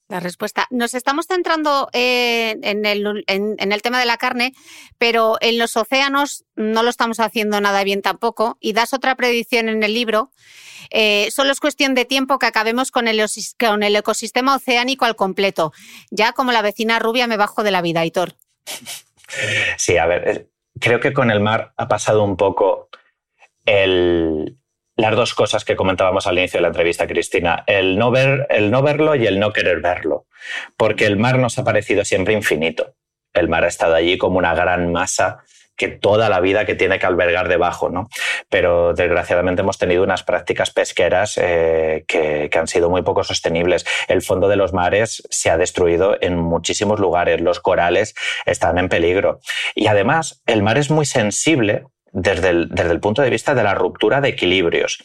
[0.08, 0.68] La respuesta.
[0.70, 4.54] Nos estamos centrando eh, en, el, tema de la carne,
[5.00, 8.58] pero en los océanos no lo estamos haciendo nada bien tampoco.
[8.60, 10.30] Y das otra predicción en el libro.
[10.92, 13.20] Eh, solo es cuestión de tiempo que acabemos con el,
[13.60, 15.74] con el ecosistema oceánico al completo.
[16.12, 18.36] Ya como la vecina rubia me bajo de la vida, Hitor.
[19.78, 20.50] Sí, a ver, eh,
[20.80, 22.90] creo que con el mar ha pasado un poco
[23.66, 24.56] el,
[24.96, 28.72] las dos cosas que comentábamos al inicio de la entrevista, Cristina, el no, ver, el
[28.72, 30.26] no verlo y el no querer verlo,
[30.78, 32.96] porque el mar nos ha parecido siempre infinito.
[33.34, 35.44] El mar ha estado allí como una gran masa
[35.76, 38.08] que toda la vida que tiene que albergar debajo, ¿no?
[38.50, 43.86] Pero desgraciadamente hemos tenido unas prácticas pesqueras eh, que, que, han sido muy poco sostenibles.
[44.08, 48.16] El fondo de los mares se ha destruido en muchísimos lugares, los corales
[48.46, 49.42] están en peligro.
[49.74, 51.84] Y además, el mar es muy sensible
[52.16, 55.04] desde el, punto de vista de la ruptura de equilibrios.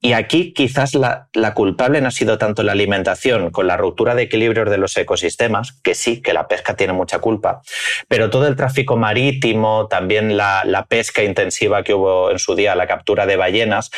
[0.00, 4.24] Y aquí quizás la, culpable no ha sido tanto la alimentación con la ruptura de
[4.24, 7.62] equilibrios de los ecosistemas, que sí, que la pesca tiene mucha culpa,
[8.06, 12.86] pero todo el tráfico marítimo, también la, pesca intensiva que hubo en su día, la
[12.86, 13.90] captura de ballenas,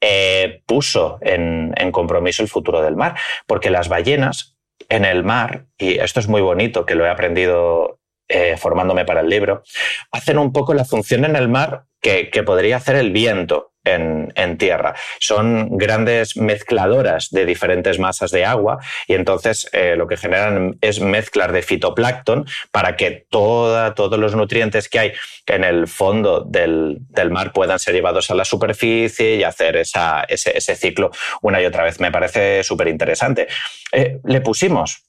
[0.00, 4.56] eh, puso en, en compromiso el futuro del mar, porque las ballenas
[4.88, 7.99] en el mar, y esto es muy bonito, que lo he aprendido
[8.32, 9.64] eh, formándome para el libro,
[10.12, 14.94] hacen un poco la función en el mar que, podría hacer el viento en, tierra.
[15.18, 18.78] Son grandes mezcladoras de diferentes masas de agua
[19.08, 24.88] y entonces eh, lo que generan es mezclas de fitoplancton para que todos los nutrientes
[24.88, 25.12] que hay
[25.46, 27.00] en el fondo del,
[27.30, 31.10] mar puedan ser llevados a la superficie y hacer ese, ciclo
[31.42, 31.98] una y otra vez.
[31.98, 33.48] Me parece súper interesante.
[33.90, 35.02] Eh, le pusimos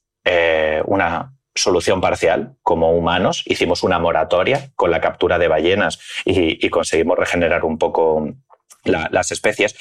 [0.86, 2.56] una, solución parcial.
[2.62, 8.28] Como humanos hicimos una moratoria con la captura de ballenas y, conseguimos regenerar un poco
[8.84, 9.76] las especies.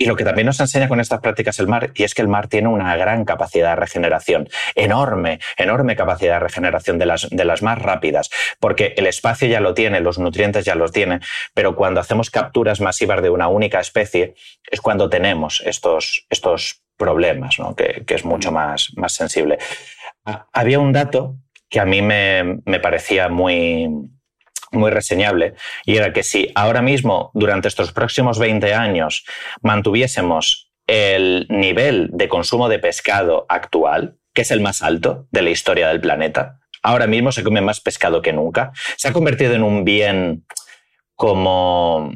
[0.00, 2.28] Y lo que también nos enseña con estas prácticas el mar, y es que el
[2.28, 7.44] mar tiene una gran capacidad de regeneración, enorme, enorme capacidad de regeneración de las, de
[7.44, 11.18] las más rápidas, porque el espacio ya lo tiene, los nutrientes ya los tiene,
[11.52, 14.36] pero cuando hacemos capturas masivas de una única especie
[14.70, 17.74] es cuando tenemos estos, estos problemas, ¿no?
[17.74, 19.58] que, que, es mucho más, más sensible
[20.52, 21.36] había un dato
[21.68, 23.88] que a mí me, parecía muy,
[24.72, 25.54] muy reseñable
[25.84, 29.24] y era que si ahora mismo, durante estos próximos 20 años,
[29.62, 35.50] mantuviésemos el nivel de consumo de pescado actual, que es el más alto de la
[35.50, 38.72] historia del planeta, ahora mismo se come más pescado que nunca.
[38.96, 40.46] Se ha convertido en un bien
[41.14, 42.12] como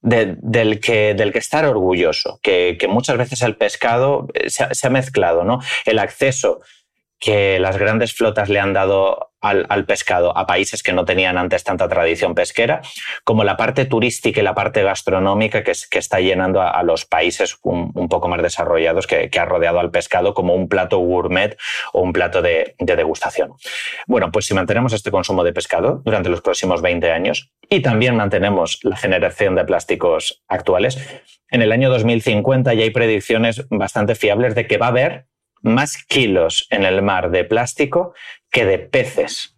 [0.00, 4.90] del, que, del que estar orgulloso, que, muchas veces el pescado se ha, se ha
[4.90, 5.60] mezclado, ¿no?
[5.84, 6.62] El acceso
[7.22, 11.62] que las grandes flotas le han dado al, pescado a países que no tenían antes
[11.62, 12.82] tanta tradición pesquera,
[13.22, 17.58] como la parte turística y la parte gastronómica que, que está llenando a, los países
[17.62, 21.56] un, poco más desarrollados que, ha rodeado al pescado como un plato gourmet
[21.92, 23.52] o un plato de, de, degustación.
[24.08, 28.16] Bueno, pues si mantenemos este consumo de pescado durante los próximos 20 años y también
[28.16, 30.98] mantenemos la generación de plásticos actuales,
[31.50, 35.26] en el año 2050 ya hay predicciones bastante fiables de que va a haber
[35.62, 38.14] más kilos en el mar de plástico
[38.50, 39.56] que de peces.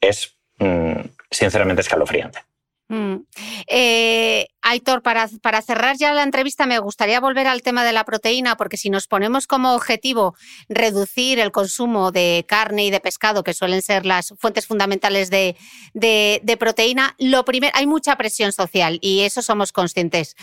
[0.00, 2.40] Es mm, sinceramente escalofriante.
[2.88, 3.24] Mm.
[3.68, 8.04] Eh, Aitor, para, para, cerrar ya la entrevista, me gustaría volver al tema de la
[8.04, 10.34] proteína, porque si nos ponemos como objetivo
[10.68, 15.56] reducir el consumo de carne y de pescado, que suelen ser las fuentes fundamentales de,
[15.94, 20.36] de proteína, lo primero, hay mucha presión social y eso somos conscientes.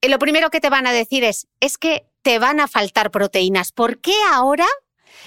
[0.00, 3.12] Eh, lo primero que te van a decir es, es que te van a faltar
[3.12, 3.70] proteínas.
[3.70, 4.66] ¿Por qué ahora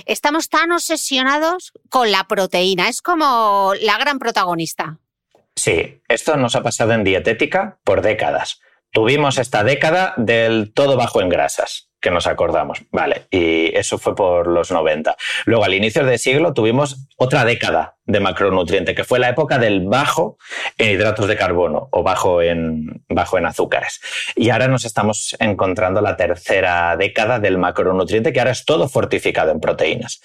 [0.05, 2.89] estamos tan obsesionados con la proteína?
[2.89, 4.99] Es como la gran protagonista.
[5.55, 8.59] Sí, esto nos ha pasado en dietética por décadas.
[8.91, 12.83] Tuvimos esta década del todo bajo en grasas que nos acordamos.
[12.91, 15.15] Vale, y eso fue por los 90.
[15.45, 19.85] Luego, al inicio del siglo, tuvimos otra década de macronutriente, que fue la época del
[19.85, 20.37] bajo
[20.77, 24.01] en hidratos de carbono o bajo en, bajo en azúcares.
[24.35, 29.51] Y ahora nos estamos encontrando la tercera década del macronutriente, que ahora es todo fortificado
[29.51, 30.21] en proteínas.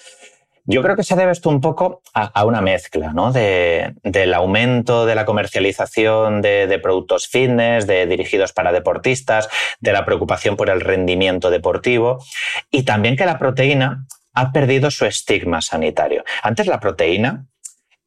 [0.67, 3.33] Yo creo que se debe esto un poco a, una mezcla, ¿no?
[3.33, 9.49] De, del aumento de la comercialización de, productos fitness, de, dirigidos para deportistas,
[9.81, 12.25] de la preocupación por el rendimiento deportivo
[12.71, 16.25] y también que la proteína ha perdido su estigma sanitario.
[16.43, 17.45] Antes la proteína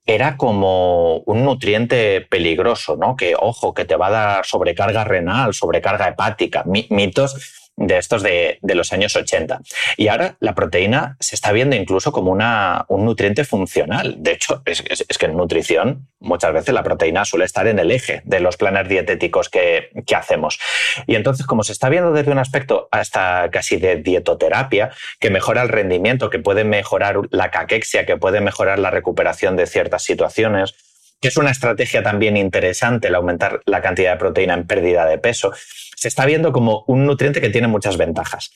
[0.07, 3.15] era como un nutriente peligroso, ¿no?
[3.15, 8.59] Que, ojo, que te va a dar sobrecarga renal, sobrecarga hepática, mitos de estos de,
[8.63, 9.61] los años 80.
[9.97, 14.15] Y ahora la proteína se está viendo incluso como una, un nutriente funcional.
[14.17, 18.21] De hecho, es, que en nutrición muchas veces la proteína suele estar en el eje
[18.25, 20.59] de los planes dietéticos que, que hacemos.
[21.05, 25.61] Y entonces, como se está viendo desde un aspecto hasta casi de dietoterapia, que mejora
[25.61, 30.73] el rendimiento, que puede mejorar la caquexia, que puede mejorar la recuperación de ciertas situaciones,
[31.21, 35.17] que es una estrategia también interesante el aumentar la cantidad de proteína en pérdida de
[35.17, 35.51] peso,
[35.97, 38.51] se está viendo como un nutriente que tiene muchas ventajas.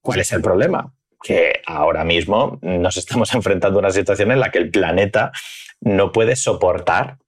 [0.00, 0.94] ¿Cuál es el problema?
[1.20, 5.32] Que ahora mismo nos estamos enfrentando a una situación en la que el planeta
[5.80, 7.18] no puede soportar,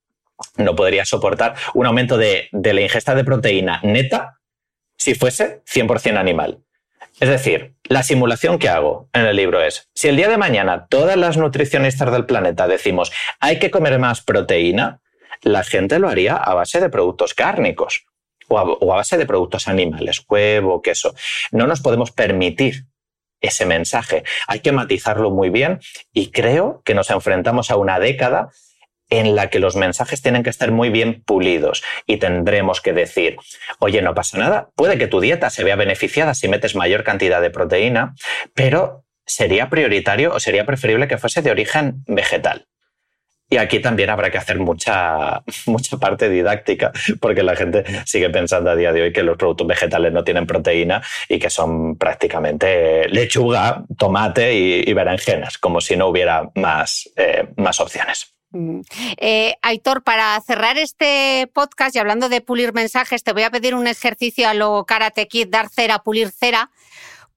[0.56, 4.38] no podría soportar un aumento de, la ingesta de proteína neta
[4.96, 6.60] si fuese 100% animal.
[7.18, 10.86] Es decir, la simulación que hago en el libro es, si el día de mañana
[10.88, 15.00] todas las nutricionistas del planeta decimos hay que comer más proteína,
[15.42, 18.06] la gente lo haría a base de productos cárnicos
[18.50, 18.58] o
[18.92, 21.14] a, base de productos animales, huevo, queso.
[21.52, 22.84] No nos podemos permitir
[23.40, 24.24] ese mensaje.
[24.46, 25.80] Hay que matizarlo muy bien
[26.12, 28.50] y creo que nos enfrentamos a una década
[29.08, 33.36] en la que los mensajes tienen que estar muy bien pulidos y tendremos que decir,
[33.80, 37.40] oye, no pasa nada, puede que tu dieta se vea beneficiada si metes mayor cantidad
[37.40, 38.14] de proteína,
[38.54, 42.66] pero sería prioritario o sería preferible que fuese de origen vegetal.
[43.50, 48.70] Y aquí también habrá que hacer mucha, mucha parte didáctica, porque la gente sigue pensando
[48.70, 53.08] a día de hoy que los productos vegetales no tienen proteína y que son prácticamente
[53.08, 58.34] lechuga, tomate y, berenjenas, como si no hubiera más, eh, más opciones.
[58.52, 58.80] Mm.
[59.16, 63.74] Eh, Aitor, para cerrar este podcast y hablando de pulir mensajes, te voy a pedir
[63.74, 66.70] un ejercicio a lo Karate Kid, dar cera, pulir cera.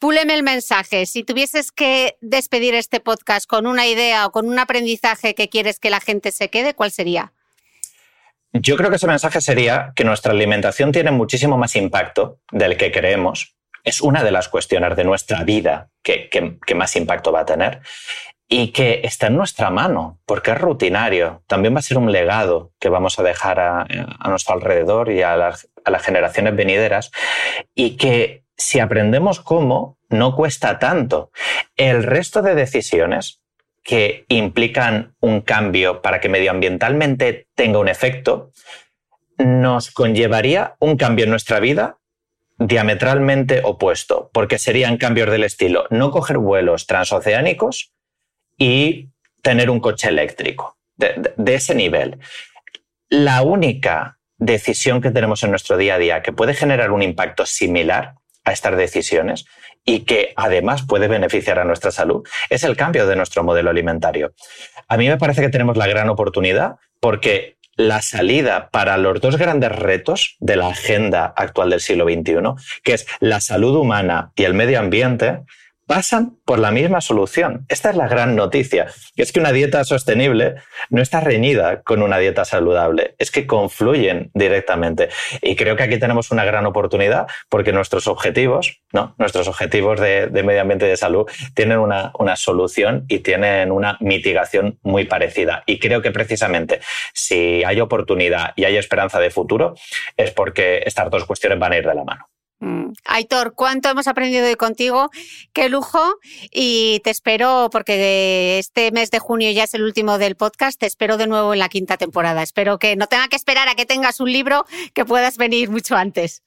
[0.03, 1.05] Púleme el mensaje.
[1.05, 5.79] Si tuvieses que despedir este podcast con una idea o con un aprendizaje que quieres
[5.79, 7.31] que la gente se quede, ¿cuál sería?
[8.51, 12.91] Yo creo que ese mensaje sería que nuestra alimentación tiene muchísimo más impacto del que
[12.91, 13.55] creemos.
[13.85, 17.79] Es una de las cuestiones de nuestra vida que, que más impacto va a tener
[18.55, 21.41] y que está en nuestra mano, porque es rutinario.
[21.47, 23.87] También va a ser un legado que vamos a dejar a,
[24.29, 25.67] nuestro alrededor y a las,
[26.01, 27.11] generaciones venideras,
[27.73, 31.31] y que si aprendemos cómo, no cuesta tanto.
[31.75, 33.41] El resto de decisiones
[33.83, 38.51] que implican un cambio para que medioambientalmente tenga un efecto,
[39.37, 41.97] nos conllevaría un cambio en nuestra vida
[42.59, 47.93] diametralmente opuesto, porque serían cambios del estilo no coger vuelos transoceánicos,
[48.57, 49.09] y
[49.41, 52.19] tener un coche eléctrico de, ese nivel.
[53.09, 57.45] La única decisión que tenemos en nuestro día a día que puede generar un impacto
[57.45, 59.45] similar a estas decisiones
[59.85, 64.33] y que además puede beneficiar a nuestra salud es el cambio de nuestro modelo alimentario.
[64.87, 69.37] A mí me parece que tenemos la gran oportunidad porque la salida para los dos
[69.37, 74.43] grandes retos de la agenda actual del siglo XXI, que es la salud humana y
[74.43, 75.39] el medio ambiente,
[75.85, 77.65] pasan por la misma solución.
[77.69, 80.55] Esta es la gran noticia, que es que una dieta sostenible
[80.89, 85.09] no está reñida con una dieta saludable, es que confluyen directamente.
[85.41, 89.15] Y creo que aquí tenemos una gran oportunidad porque nuestros objetivos, ¿no?
[89.17, 93.97] nuestros objetivos de, medio ambiente y de salud tienen una, una solución y tienen una
[94.01, 95.63] mitigación muy parecida.
[95.65, 96.81] Y creo que precisamente
[97.13, 99.75] si hay oportunidad y hay esperanza de futuro,
[100.17, 102.32] es porque estas dos cuestiones van a ir de la mano.
[102.63, 102.93] Mm.
[103.07, 105.09] Aitor, ¿cuánto hemos aprendido hoy contigo?
[105.51, 105.99] Qué lujo
[106.49, 110.85] y te espero porque este mes de junio ya es el último del podcast, te
[110.85, 112.41] espero de nuevo en la quinta temporada.
[112.41, 115.97] Espero que no tenga que esperar a que tengas un libro, que puedas venir mucho
[115.97, 116.41] antes.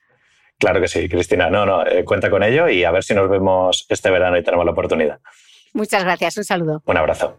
[0.58, 1.50] Claro que sí, Cristina.
[1.50, 4.42] No, no, eh, cuenta con ello y a ver si nos vemos este verano y
[4.42, 5.20] tenemos la oportunidad.
[5.74, 6.82] Muchas gracias, un saludo.
[6.86, 7.38] Un abrazo.